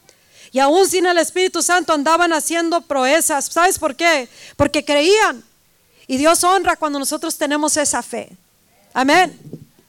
[0.52, 3.46] Y aún sin el Espíritu Santo andaban haciendo proezas.
[3.46, 4.28] ¿Sabes por qué?
[4.56, 5.44] Porque creían.
[6.08, 8.30] Y Dios honra cuando nosotros tenemos esa fe.
[8.94, 9.38] Amén.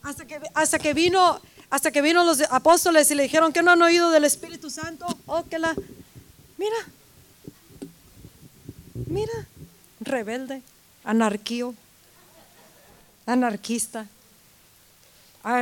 [0.03, 3.73] hasta que, hasta que vino hasta que vino los apóstoles y le dijeron que no
[3.73, 5.05] han oído del Espíritu Santo.
[5.27, 5.75] Oh, que la.
[6.57, 6.77] Mira.
[9.07, 9.47] Mira.
[10.01, 10.63] Rebelde.
[11.07, 11.75] Anarquío.
[13.25, 14.07] Anarquista.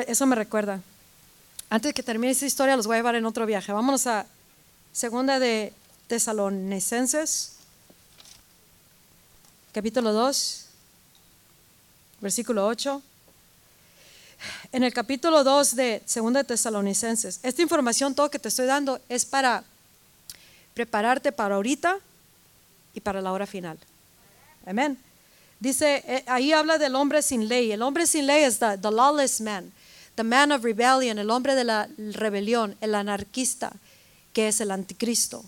[0.07, 0.81] Eso me recuerda.
[1.71, 3.73] Antes de que termine esta historia, los voy a llevar en otro viaje.
[3.73, 4.27] Vámonos a
[4.93, 5.73] segunda de
[6.09, 7.53] Tesalonicenses,
[9.73, 10.67] capítulo 2,
[12.21, 13.03] versículo 8
[14.73, 17.41] en el capítulo 2 de 2 de Tesalonicenses.
[17.43, 19.65] Esta información, todo que te estoy dando, es para
[20.75, 21.99] prepararte para ahorita
[22.95, 23.79] y para la hora final.
[24.67, 24.99] Amén.
[25.65, 27.73] Dice, eh, ahí habla del hombre sin ley.
[27.73, 29.73] El hombre sin ley es the, lawless man,
[30.15, 33.73] the man of rebellion, el hombre de la rebelión, el anarquista,
[34.35, 35.43] que es el anticristo.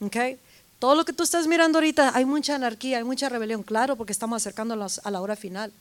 [0.00, 0.38] Okay?
[0.78, 4.12] Todo lo que tú estás mirando ahorita, hay mucha anarquía, hay mucha rebelión, claro, porque
[4.12, 5.72] estamos acercándonos a la hora final.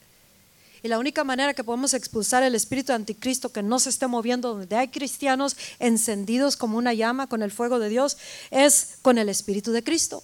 [0.82, 4.56] Y la única manera que podemos expulsar el espíritu anticristo que no se esté moviendo
[4.56, 8.18] donde hay cristianos encendidos como una llama con el fuego de Dios
[8.49, 10.24] es con el espíritu de Cristo.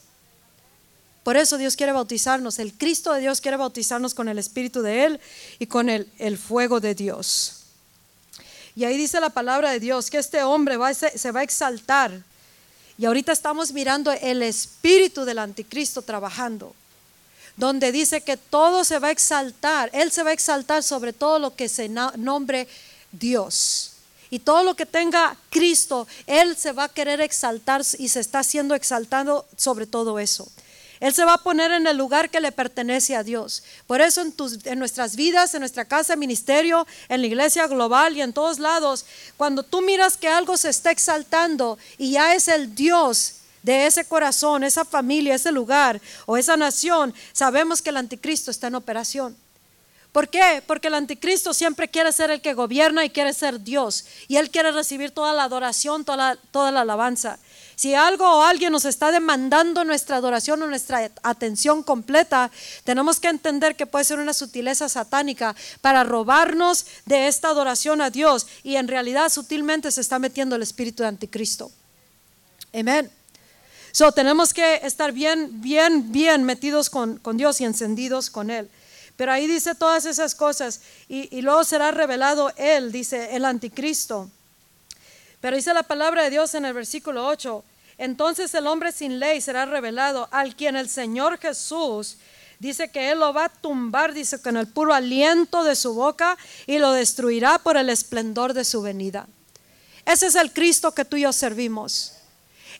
[1.23, 2.59] Por eso Dios quiere bautizarnos.
[2.59, 5.19] El Cristo de Dios quiere bautizarnos con el espíritu de Él
[5.59, 7.63] y con el, el fuego de Dios.
[8.75, 12.23] Y ahí dice la palabra de Dios que este hombre va, se va a exaltar.
[12.97, 16.73] Y ahorita estamos mirando el espíritu del anticristo trabajando
[17.59, 21.39] donde dice que todo se va a exaltar, Él se va a exaltar sobre todo
[21.39, 22.69] lo que se nombre
[23.11, 23.91] Dios.
[24.29, 28.43] Y todo lo que tenga Cristo, Él se va a querer exaltar y se está
[28.43, 30.47] siendo exaltado sobre todo eso.
[30.99, 33.63] Él se va a poner en el lugar que le pertenece a Dios.
[33.87, 38.33] Por eso en, nuestras vidas, en nuestra casa, ministerio, en la iglesia global y en
[38.33, 39.05] todos lados,
[39.37, 44.05] cuando tú miras que algo se está exaltando y ya es el Dios de ese
[44.05, 49.37] corazón, esa familia, ese lugar o esa nación, sabemos que el anticristo está en operación.
[50.11, 50.63] ¿Por qué?
[50.65, 54.05] Porque el anticristo siempre quiere ser el que gobierna y quiere ser Dios.
[54.27, 57.37] Y él quiere recibir toda la adoración, toda la alabanza.
[57.79, 62.51] Si algo o alguien nos está demandando nuestra adoración o nuestra atención completa,
[62.83, 68.09] tenemos que entender que puede ser una sutileza satánica para robarnos de esta adoración a
[68.09, 68.47] Dios.
[68.63, 71.71] Y en realidad sutilmente se está metiendo el espíritu de anticristo.
[72.73, 73.09] Amén.
[73.93, 78.69] So, tenemos que estar bien, bien, bien metidos con, Dios y encendidos con Él.
[79.15, 84.29] Pero ahí dice todas esas cosas y, y, luego será revelado Él, dice el anticristo.
[85.41, 87.63] Pero dice la palabra de Dios en el versículo 8,
[87.97, 92.17] entonces el hombre sin ley será revelado, al quien el Señor Jesús
[92.59, 96.37] dice que Él lo va a tumbar, dice con el puro aliento de su boca
[96.67, 99.27] y lo destruirá por el esplendor de su venida.
[100.05, 102.13] Ese es el Cristo que tú y yo servimos.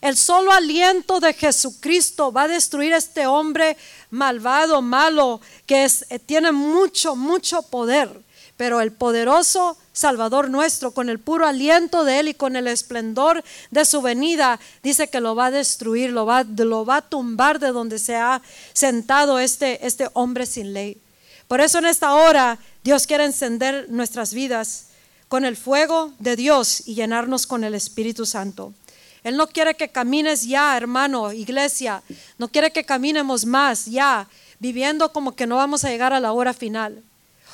[0.01, 3.75] El solo aliento de Jesucristo va a destruir a este hombre
[4.09, 8.23] malvado, malo, que eh, tiene mucho, mucho poder.
[8.59, 13.41] Pero el poderoso Salvador nuestro, con el puro aliento de Él y con el esplendor
[13.71, 17.59] de su venida, dice que lo va a destruir, lo va, lo va a tumbar
[17.59, 18.41] de donde se ha
[18.73, 20.97] sentado este, este hombre sin ley.
[21.47, 24.87] Por eso en esta hora Dios quiere encender nuestras vidas
[25.29, 28.73] con el fuego de Dios y llenarnos con el Espíritu Santo.
[29.23, 32.03] Él no quiere que camines ya, hermano, iglesia.
[32.37, 34.27] No quiere que caminemos más ya,
[34.59, 37.03] viviendo como que no vamos a llegar a la hora final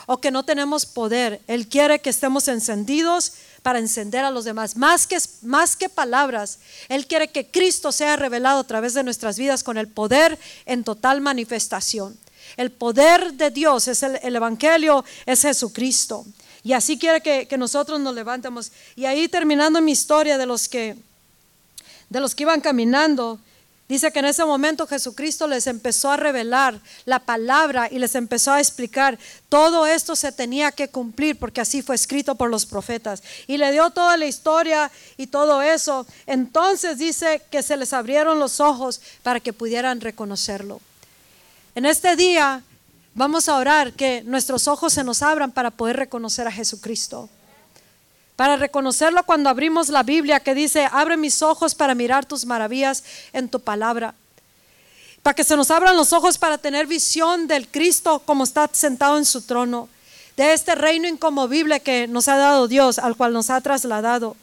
[0.05, 1.41] o que no tenemos poder.
[1.47, 4.75] Él quiere que estemos encendidos para encender a los demás.
[4.75, 9.37] Más que, más que palabras, Él quiere que Cristo sea revelado a través de nuestras
[9.37, 12.17] vidas con el poder en total manifestación.
[12.57, 16.25] El poder de Dios es el, Evangelio, es Jesucristo.
[16.63, 18.71] Y así quiere que, que nosotros nos levantemos.
[18.95, 20.95] Y ahí terminando mi historia de los que
[22.09, 23.39] de los que iban caminando,
[23.87, 28.51] dice que en ese momento Jesucristo les empezó a revelar la palabra y les empezó
[28.51, 29.17] a explicar,
[29.49, 33.23] todo esto se tenía que cumplir porque así fue escrito por los profetas.
[33.47, 36.05] Y le dio toda la historia y todo eso.
[36.25, 40.81] Entonces dice que se les abrieron los ojos para que pudieran reconocerlo.
[41.75, 42.63] En este día
[43.13, 47.29] vamos a orar que nuestros ojos se nos abran para poder reconocer a Jesucristo
[48.35, 53.03] para reconocerlo cuando abrimos la Biblia que dice, abre mis ojos para mirar tus maravillas
[53.31, 54.13] en tu palabra.
[55.23, 59.17] Para que se nos abran los ojos para tener visión del Cristo como está sentado
[59.17, 59.89] en su trono,
[60.35, 64.35] de este reino incomovible que nos ha dado Dios, al cual nos ha trasladado.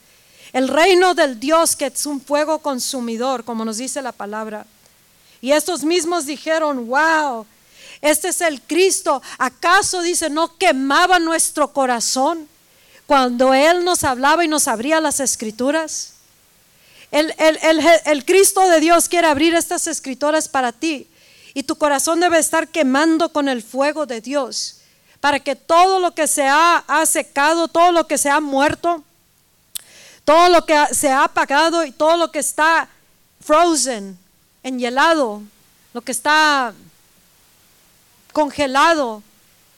[0.55, 4.67] El reino del Dios que es un fuego consumidor, como nos dice la palabra.
[5.43, 7.47] Y estos mismos dijeron, wow,
[8.01, 9.21] este es el Cristo.
[9.39, 12.49] ¿Acaso dice, no quemaba nuestro corazón?
[13.07, 16.15] Cuando Él nos hablaba y nos abría las escrituras.
[17.11, 21.07] El, el, Cristo de Dios quiere abrir estas escrituras para ti
[21.53, 24.79] y tu corazón debe estar quemando con el fuego de Dios
[25.21, 29.05] para que todo lo que se ha, ha secado, todo lo que se ha muerto,
[30.25, 32.89] todo lo que se ha apagado y todo lo que está
[33.41, 34.19] frozen,
[34.63, 35.43] enhielado,
[35.93, 36.73] lo que está
[38.33, 39.23] congelado,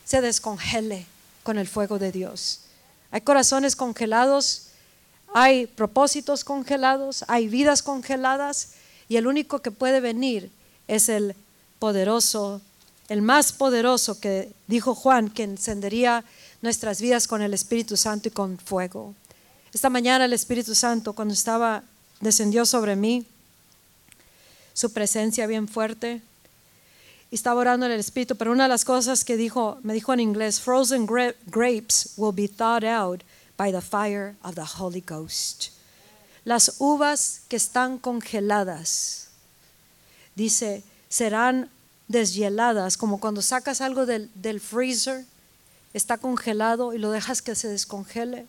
[0.05, 1.07] se descongele
[1.43, 2.61] con el fuego de Dios.
[3.15, 4.71] Hay corazones congelados,
[5.33, 8.71] hay propósitos congelados, hay vidas congeladas
[9.09, 10.51] y el único que puede venir
[10.89, 11.37] es el
[11.79, 12.61] poderoso,
[13.09, 16.25] el más poderoso que dijo Juan, que encendería
[16.61, 19.15] nuestras vidas con el Espíritu Santo y con fuego.
[19.73, 21.85] Esta mañana el Espíritu Santo, cuando estaba,
[22.21, 23.25] descendió sobre mí,
[24.73, 26.21] su presencia bien fuerte,
[27.35, 30.21] estaba orando en el Espíritu, pero una de las cosas que dijo, me dijo en
[30.21, 33.23] inglés, frozen grapes will be thawed out
[33.57, 35.71] by the fire of the Holy Ghost.
[36.45, 39.29] Las uvas que están congeladas,
[40.35, 41.71] dice, serán
[42.09, 45.25] deshieladas, como cuando sacas algo del, del freezer,
[45.95, 48.47] está congelado y lo dejas que se descongele.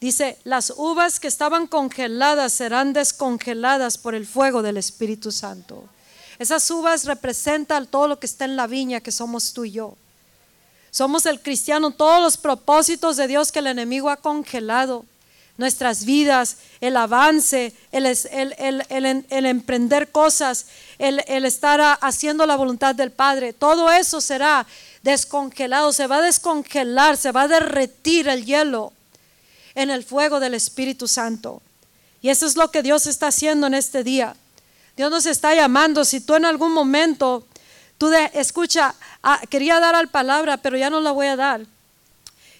[0.00, 5.88] Dice, las uvas que estaban congeladas serán descongeladas por el fuego del Espíritu Santo.
[6.38, 9.96] Esas uvas representan todo lo que está en la viña que somos tú y yo.
[10.90, 15.04] Somos el cristiano, todos los propósitos de Dios que el enemigo ha congelado.
[15.56, 20.66] Nuestras vidas, el avance, el, el, emprender cosas,
[20.98, 24.66] el, estar haciendo la voluntad del Padre, todo eso será
[25.02, 28.92] descongelado, se va a descongelar, se va a derretir el hielo
[29.74, 31.62] en el fuego del Espíritu Santo.
[32.22, 34.36] Y eso es lo que Dios está haciendo en este día.
[34.96, 36.04] Dios nos está llamando.
[36.04, 37.46] Si tú en algún momento,
[37.98, 41.62] tú de, escucha, ah, quería dar al palabra, pero ya no la voy a dar.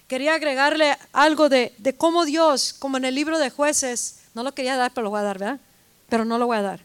[0.07, 4.53] Quería agregarle algo de, de cómo Dios, como en el libro de jueces, no lo
[4.53, 5.59] quería dar, pero lo voy a dar, ¿verdad?
[6.09, 6.79] Pero no lo voy a dar.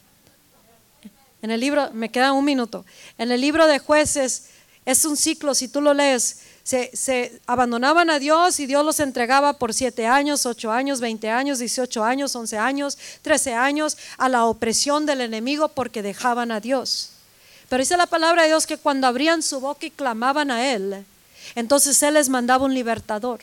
[1.43, 2.85] En el libro, me queda un minuto.
[3.19, 4.51] En el libro de jueces
[4.85, 6.41] es un ciclo, si tú lo lees,
[6.93, 11.59] se, abandonaban a Dios y Dios los entregaba por siete años, ocho años, veinte años,
[11.59, 17.11] dieciocho años, once años, trece años a la opresión del enemigo porque dejaban a Dios.
[17.69, 21.05] Pero dice la palabra de Dios que cuando abrían su boca y clamaban a Él,
[21.57, 23.41] entonces Él les mandaba un libertador.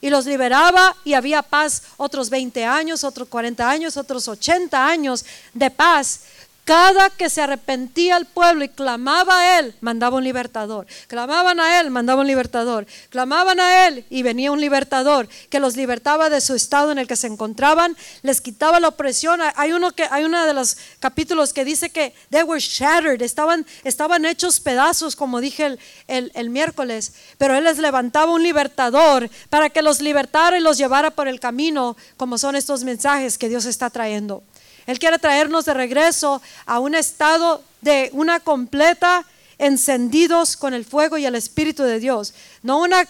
[0.00, 5.24] Y los liberaba y había paz otros 20 años, otros 40 años, otros 80 años
[5.54, 6.22] de paz
[6.64, 10.86] cada que se arrepentía el pueblo y clamaba a él, mandaba un libertador.
[11.08, 12.86] Clamaban a él, mandaba un libertador.
[13.10, 17.08] Clamaban a él y venía un libertador que los libertaba de su estado en el
[17.08, 19.40] que se encontraban, les quitaba la opresión.
[19.56, 23.66] Hay uno que hay uno de los capítulos que dice que they were shattered, estaban,
[23.82, 29.68] estaban hechos pedazos, como dije el, el miércoles, pero él les levantaba un libertador para
[29.70, 33.64] que los libertara y los llevara por el camino, como son estos mensajes que Dios
[33.64, 34.44] está trayendo.
[34.86, 39.24] Él quiere traernos de regreso a un estado de una completa
[39.58, 42.34] encendidos con el fuego y el Espíritu de Dios.
[42.62, 43.06] No una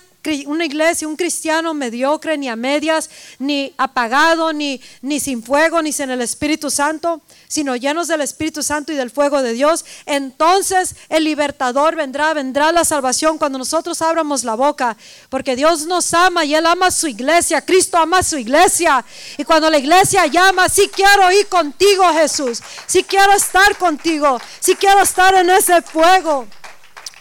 [0.46, 5.92] una iglesia, un cristiano mediocre, ni a medias, ni apagado, ni, ni sin fuego, ni
[5.92, 10.94] sin el Espíritu Santo, sino llenos del Espíritu Santo y del fuego de Dios, entonces
[11.08, 14.96] el libertador vendrá, vendrá la salvación cuando nosotros abramos la boca,
[15.28, 19.04] porque Dios nos ama y Él ama su iglesia, Cristo ama su iglesia.
[19.36, 24.74] Y cuando la iglesia llama, si quiero ir contigo Jesús, si quiero estar contigo, si
[24.76, 26.46] quiero estar en ese fuego.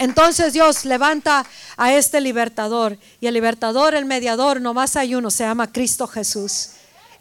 [0.01, 1.45] Entonces Dios levanta
[1.77, 6.07] a este libertador y el libertador, el mediador, no más hay uno, se llama Cristo
[6.07, 6.69] Jesús.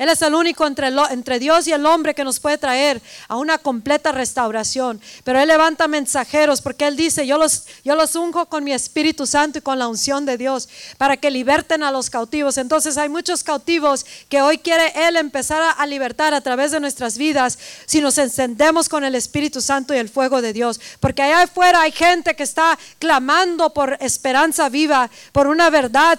[0.00, 3.58] Él es el único entre, Dios y el hombre que nos puede traer a una
[3.58, 4.98] completa restauración.
[5.24, 9.26] Pero Él levanta mensajeros porque Él dice, yo los, yo los unjo con mi Espíritu
[9.26, 12.56] Santo y con la unción de Dios para que liberten a los cautivos.
[12.56, 17.18] Entonces hay muchos cautivos que hoy quiere Él empezar a libertar a través de nuestras
[17.18, 20.80] vidas si nos encendemos con el Espíritu Santo y el fuego de Dios.
[21.00, 26.18] Porque allá afuera hay gente que está clamando por esperanza viva, por una verdad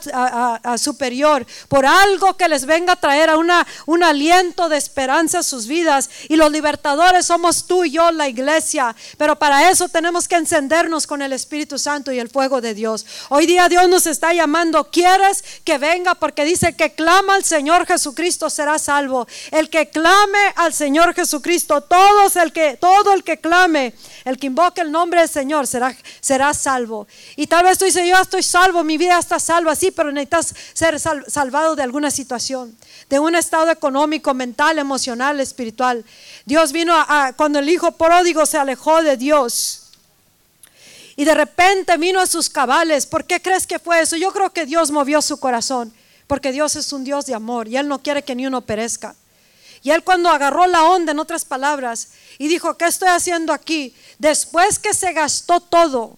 [0.77, 5.43] superior, por algo que les venga a traer a una un aliento de esperanza a
[5.43, 6.09] sus vidas.
[6.30, 8.95] Y los libertadores somos tú y yo, la iglesia.
[9.17, 13.05] Pero para eso tenemos que encendernos con el Espíritu Santo y el fuego de Dios.
[13.30, 14.89] Hoy día Dios nos está llamando.
[14.91, 16.15] ¿Quieres que venga?
[16.15, 19.28] Porque dice que clama al Señor Jesucristo será salvo.
[19.51, 23.93] El que clame al Señor Jesucristo, todos el que, todo el que clame,
[24.26, 27.07] el que invoque el nombre del Señor será, será salvo.
[27.36, 30.54] Y tal vez tú dices, yo estoy salvo, mi vida está salva, sí, pero necesitas
[30.74, 32.75] ser salvado de alguna situación,
[33.09, 36.04] de un estado económico, mental, emocional, espiritual.
[36.46, 39.92] Dios vino a, cuando el hijo pródigo se alejó de Dios.
[41.16, 43.05] Y de repente vino a sus cabales.
[43.05, 44.16] ¿Por qué crees que fue eso?
[44.16, 45.93] Yo creo que Dios movió su corazón.
[46.28, 49.16] Porque Dios es un Dios de amor y Él no quiere que ni uno perezca.
[49.83, 53.96] Y él cuando agarró la onda, en otras palabras, y dijo, ¿qué estoy haciendo aquí?
[54.20, 56.17] Después que se gastó todo,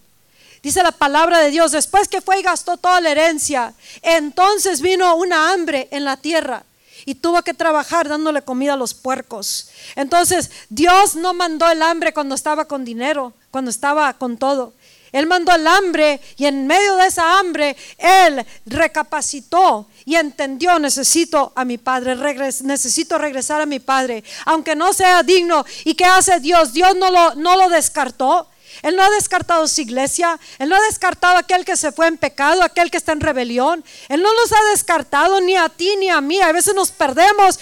[0.64, 5.14] Dice la palabra de Dios, después que fue y gastó toda la herencia, entonces vino
[5.14, 6.64] una hambre en la tierra
[7.06, 9.68] y tuvo que trabajar dándole comida a los puercos.
[9.96, 14.72] Entonces, Dios no mandó el hambre cuando estaba con dinero, cuando estaba con todo.
[15.14, 21.52] Él mandó el hambre y en medio de esa hambre Él recapacitó y entendió, necesito
[21.54, 22.16] a mi Padre,
[22.64, 25.64] necesito regresar a mi Padre, aunque no sea digno.
[25.84, 26.72] ¿Y qué hace Dios?
[26.72, 28.48] Dios no lo, no lo descartó.
[28.84, 30.38] Él no ha descartado su iglesia.
[30.58, 33.82] Él no ha descartado aquel que se fue en pecado, aquel que está en rebelión.
[34.10, 36.38] Él no nos ha descartado ni a ti ni a mí.
[36.42, 37.58] A veces nos perdemos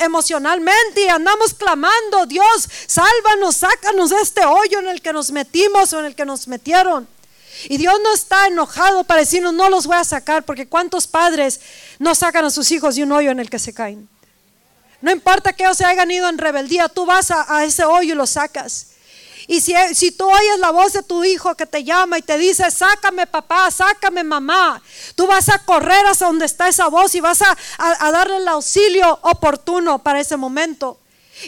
[0.00, 5.94] emocionalmente y andamos clamando, Dios, sálvanos, sácanos de este hoyo en el que nos metimos
[5.94, 7.08] o en el que nos metieron.
[7.70, 11.60] Y Dios no está enojado para decirnos, no los voy a sacar, porque cuántos padres
[11.98, 14.06] no sacan a sus hijos de un hoyo en el que se caen.
[15.00, 18.12] No importa que ellos se hayan ido en rebeldía, tú vas a, a ese hoyo
[18.12, 18.97] y los sacas.
[19.50, 22.36] Y si, si, tú oyes la voz de tu hijo que te llama y te
[22.36, 24.80] dice, sácame papá, sácame mamá,
[25.14, 28.48] tú vas a correr hasta donde está esa voz y vas a, a, darle el
[28.48, 30.98] auxilio oportuno para ese momento.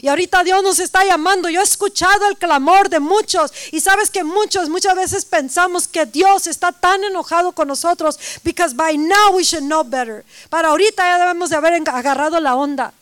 [0.01, 1.51] Y ahorita Dios nos está llamando.
[1.51, 3.53] Yo he escuchado el clamor de muchos.
[3.71, 8.19] Y sabes que muchos, muchas veces pensamos que Dios está tan enojado con nosotros.
[8.45, 10.25] Because by now we should know better.
[10.49, 12.95] Para ahorita ya debemos de haber agarrado la onda.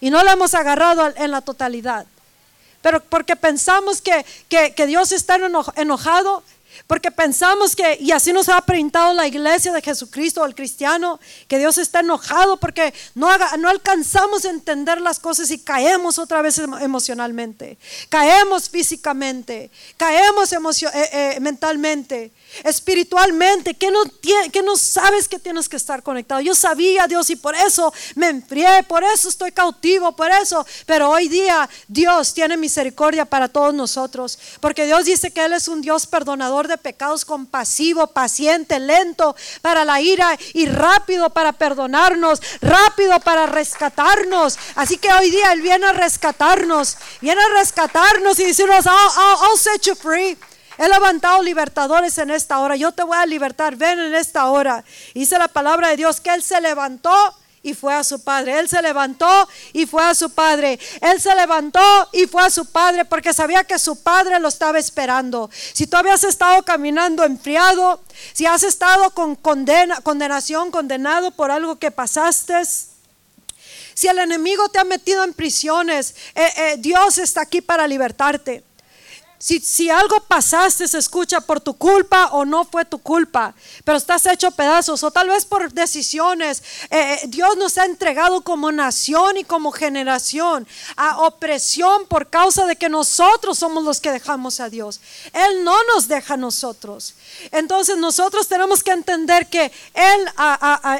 [0.00, 2.04] Y no la hemos agarrado en la totalidad
[2.84, 5.36] pero porque pensamos que, que, Dios está
[5.76, 6.42] enojado,
[6.86, 11.18] porque pensamos que, y así nos ha pintado la iglesia de Jesucristo, el cristiano,
[11.48, 13.28] que Dios está enojado porque no,
[13.58, 17.78] no alcanzamos a entender las cosas y caemos otra vez emocionalmente,
[18.08, 22.32] caemos físicamente, caemos eh, eh, mentalmente
[22.62, 24.00] espiritualmente, que no,
[24.52, 26.40] que no sabes que tienes que estar conectado.
[26.40, 30.64] Yo sabía, Dios, y por eso me enfrié, por eso estoy cautivo, por eso.
[30.86, 35.68] Pero hoy día Dios tiene misericordia para todos nosotros, porque Dios dice que Él es
[35.68, 42.40] un Dios perdonador de pecados, compasivo, paciente, lento para la ira y rápido para perdonarnos,
[42.60, 44.58] rápido para rescatarnos.
[44.74, 49.82] Así que hoy día Él viene a rescatarnos, viene a rescatarnos y decirnos, I'll set
[49.82, 50.36] you free.
[50.76, 52.76] He levantado libertadores en esta hora.
[52.76, 53.76] Yo te voy a libertar.
[53.76, 54.84] Ven en esta hora.
[55.14, 57.12] Dice la palabra de Dios que Él se levantó
[57.64, 58.60] y fue a su padre.
[58.60, 60.78] Él se levantó y fue a su padre.
[61.00, 61.80] Él se levantó
[62.12, 65.50] y fue a su padre porque sabía que su padre lo estaba esperando.
[65.72, 68.00] Si tú habías estado caminando enfriado,
[68.34, 72.62] si has estado con condena, condenación, condenado por algo que pasaste,
[73.94, 78.62] si el enemigo te ha metido en prisiones, eh, eh, Dios está aquí para libertarte.
[79.44, 83.54] Si, algo pasaste, se escucha por tu culpa o no fue tu culpa,
[83.84, 86.62] pero estás hecho pedazos o tal vez por decisiones.
[86.88, 90.66] Eh, eh, Dios nos ha entregado como nación y como generación
[90.96, 94.98] a opresión por causa de que nosotros somos los que dejamos a Dios.
[95.34, 97.12] Él no nos deja a nosotros.
[97.50, 100.28] Entonces nosotros tenemos que entender que Él,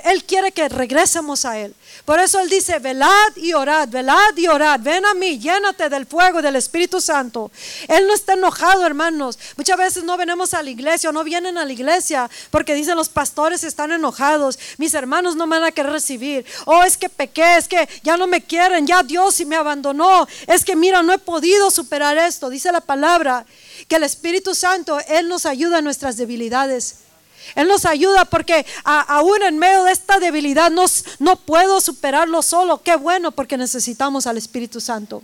[0.05, 1.75] Él quiere que regresemos a Él.
[2.05, 6.07] Por eso Él dice, velad y orad, velad y orad, ven a mí, llénate del
[6.07, 7.51] fuego del Espíritu Santo.
[7.89, 9.39] Él no está enojado, hermanos.
[9.57, 12.97] Muchas veces no venimos a la iglesia o no vienen a la iglesia porque dicen
[12.97, 16.45] los pastores están enojados, mis hermanos no me van a querer recibir.
[16.67, 20.27] Oh, es que pequé, es que ya no me quieren, ya Dios y me abandonó.
[20.47, 22.51] Es que mira, no he podido superar esto.
[22.51, 23.47] Dice la palabra
[23.89, 26.97] que el Espíritu Santo, Él nos ayuda en nuestras debilidades.
[27.55, 32.83] Él nos ayuda porque aún en medio de esta debilidad no puedo superarlo solo.
[32.83, 35.23] Qué bueno porque necesitamos al Espíritu Santo.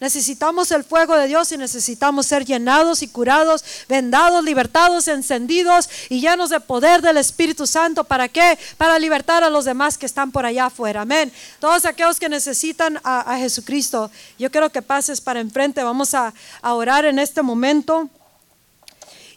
[0.00, 6.20] Necesitamos el fuego de Dios y necesitamos ser llenados y curados, vendados, libertados, encendidos y
[6.20, 8.04] llenos de poder del Espíritu Santo.
[8.04, 8.58] ¿Para qué?
[8.76, 11.02] Para libertar a los demás que están por allá afuera.
[11.02, 11.32] Amén.
[11.58, 15.82] Todos aquellos que necesitan a, Jesucristo, yo quiero que pases para enfrente.
[15.82, 18.08] Vamos a orar en este momento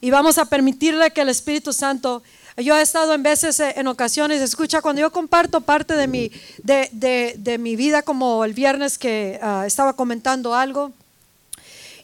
[0.01, 2.23] y vamos a permitirle que el Espíritu Santo,
[2.57, 6.31] yo he estado en veces, eh, en ocasiones, escucha, cuando yo comparto parte de mi,
[6.63, 10.91] de, mi vida, como el viernes que ah, estaba comentando algo,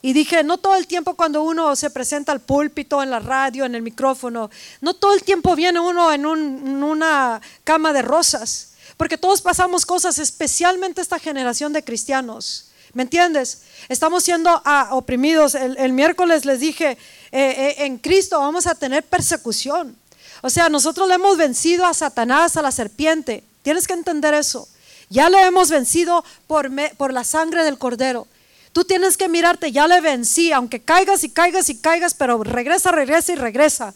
[0.02, 3.66] y dije, no todo el tiempo cuando uno se presenta al púlpito, en la radio,
[3.66, 4.50] en el micrófono,
[4.80, 9.86] no todo el tiempo viene uno en, en una cama de rosas, porque todos pasamos
[9.86, 12.68] cosas, especialmente esta generación de cristianos.
[12.94, 13.62] ¿Me entiendes?
[13.90, 15.56] Estamos siendo ah, oprimidos.
[15.56, 16.98] El, miércoles les dije, eh,
[17.32, 19.96] eh, en Cristo vamos a tener persecución.
[20.42, 23.44] O sea, nosotros le hemos vencido a Satanás, a la serpiente.
[23.64, 24.68] Tienes que entender eso.
[25.10, 28.28] Ya le hemos vencido por, por la sangre del cordero.
[28.74, 32.92] Tú tienes que mirarte, ya le vencí, aunque caigas y caigas y caigas, pero regresa,
[32.92, 33.94] regresa y regresa.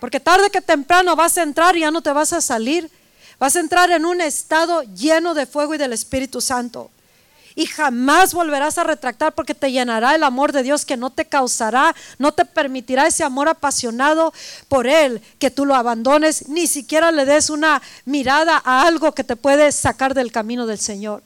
[0.00, 2.90] Porque tarde que temprano vas a entrar y ya no te vas a salir.
[3.38, 6.90] Vas a entrar en un estado lleno de fuego y del Espíritu Santo.
[7.56, 11.24] Y jamás volverás a retractar porque te llenará el amor de Dios que no te
[11.24, 14.32] causará, no te permitirá ese amor apasionado
[14.68, 19.24] por Él, que tú lo abandones, ni siquiera le des una mirada a algo que
[19.24, 21.22] te puede sacar del camino del Señor.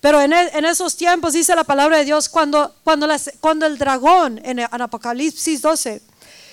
[0.00, 3.08] Pero en, e, esos tiempos dice la palabra de Dios, cuando, cuando,
[3.40, 6.00] cuando el dragón en, en Apocalipsis 12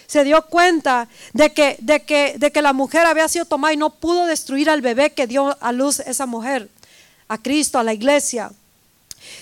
[0.08, 3.78] se dio cuenta de que, de, que, de que la mujer había sido tomada y
[3.78, 6.68] no pudo destruir al bebé que dio a luz esa mujer,
[7.28, 8.52] a Cristo, a la iglesia.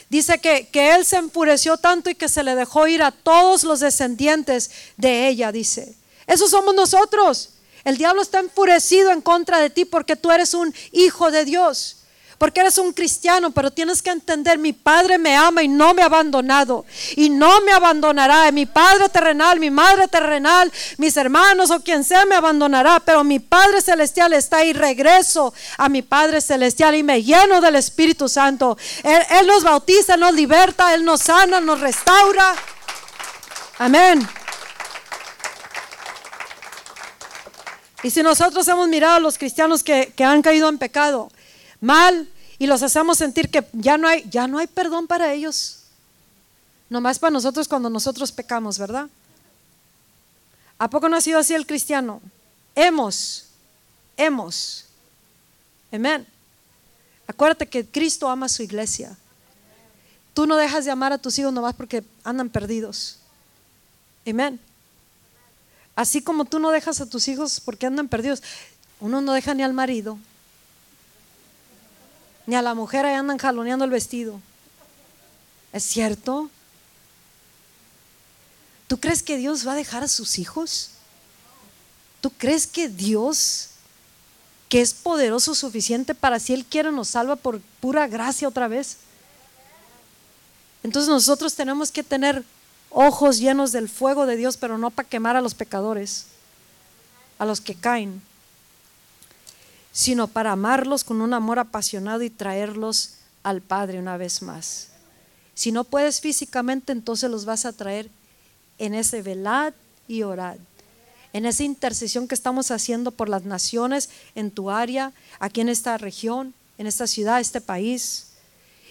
[0.09, 3.63] Dice que, que él se enfureció tanto y que se le dejó ir a todos
[3.63, 5.95] los descendientes de ella, dice.
[6.27, 7.49] Eso somos nosotros.
[7.83, 11.98] El diablo está enfurecido en contra de ti porque tú eres un hijo de Dios
[12.39, 16.01] porque eres un cristiano, pero tienes que entender, mi Padre me ama y no me
[16.01, 16.85] ha abandonado
[17.17, 18.49] y no me abandonará.
[18.53, 23.39] Mi Padre terrenal, mi Madre terrenal, mis hermanos o quien sea me abandonará, pero mi
[23.39, 24.71] Padre celestial está ahí.
[24.71, 28.77] Regreso a mi Padre celestial y me lleno del Espíritu Santo.
[29.03, 32.55] Él, nos bautiza, nos liberta, Él nos sana, nos restaura.
[33.79, 34.25] Amén.
[38.01, 41.29] Y si nosotros hemos mirado a los cristianos que, que han caído en pecado,
[41.81, 42.27] mal
[42.57, 45.79] y los hacemos sentir que ya no hay, ya no hay perdón para ellos.
[46.89, 49.07] Nomás para nosotros cuando nosotros pecamos, ¿verdad?
[50.77, 52.21] ¿A poco no ha sido así el cristiano?
[52.73, 53.45] Hemos,
[54.17, 54.85] hemos.
[55.91, 56.25] Amén.
[57.27, 59.15] Acuérdate que Cristo ama a su iglesia.
[60.33, 63.17] Tú no dejas de amar a tus hijos nomás porque andan perdidos.
[64.27, 64.59] Amén.
[65.95, 68.41] Así como tú no dejas a tus hijos porque andan perdidos.
[68.99, 70.17] Uno no deja ni al marido,
[72.49, 74.41] ni a la mujer ahí andan jaloneando el vestido.
[75.71, 76.49] ¿Es cierto?
[78.87, 80.89] ¿Tú crees que Dios va a dejar a sus hijos?
[82.21, 83.67] ¿Tú crees que Dios,
[84.67, 88.97] que es poderoso suficiente para si Él quiere nos salva por pura gracia otra vez?
[90.81, 92.43] Entonces nosotros tenemos que tener
[92.89, 96.25] ojos llenos del fuego de Dios, pero no para quemar a los pecadores,
[97.37, 98.23] a los que caen
[99.99, 104.91] sino para amarlos con un amor apasionado y traerlos al Padre una vez más.
[105.55, 108.09] Si no puedes físicamente, entonces los vas a traer
[108.77, 109.73] en ese velad
[110.07, 110.55] y orad,
[111.33, 115.97] en esa intercesión que estamos haciendo por las naciones en tu área, aquí en esta
[115.97, 118.27] región, en esta ciudad, este país.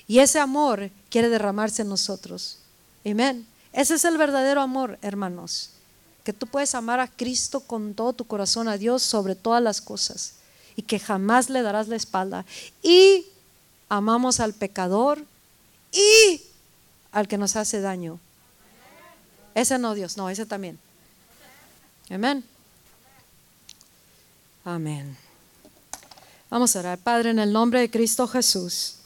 [0.07, 2.59] Y ese amor quiere derramarse en nosotros.
[3.07, 3.47] Amén.
[3.73, 5.71] Ese es el verdadero amor, hermanos.
[6.23, 9.81] Que tú puedes amar a Cristo con todo tu corazón, a Dios sobre todas las
[9.81, 10.35] cosas
[10.79, 12.45] y que jamás le darás la espalda.
[12.85, 13.27] Y
[13.89, 15.25] amamos al pecador
[15.91, 16.41] y
[17.11, 18.21] al que nos hace daño.
[19.57, 20.79] Ese no, Dios, no, ese también.
[22.09, 22.45] Amén.
[24.65, 25.17] Amén.
[26.49, 28.99] Vamos a orar, Padre, en el nombre de Cristo Jesús.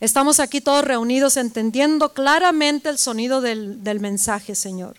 [0.00, 4.96] Estamos aquí todos reunidos entendiendo claramente el sonido del, del mensaje, Señor.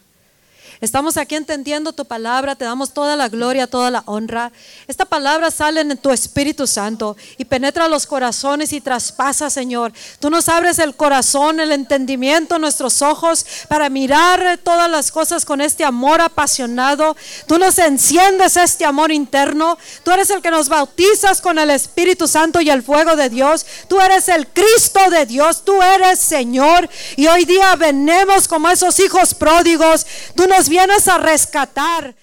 [0.81, 4.51] Estamos aquí entendiendo tu palabra, te damos toda la gloria, toda la honra.
[4.87, 9.93] Esta palabra sale en tu Espíritu Santo y penetra los corazones y traspasa, Señor.
[10.19, 15.61] Tú nos abres el corazón, el entendimiento, nuestros ojos para mirar todas las cosas con
[15.61, 17.15] este amor apasionado.
[17.47, 19.77] Tú nos enciendes este amor interno.
[20.03, 23.65] Tú eres el que nos bautizas con el Espíritu Santo y el fuego de Dios.
[23.87, 25.63] Tú eres el Cristo de Dios.
[25.63, 26.89] Tú eres Señor.
[27.15, 30.05] Y hoy día venemos como esos hijos pródigos.
[30.35, 32.15] Tú nos vienes a rescatar.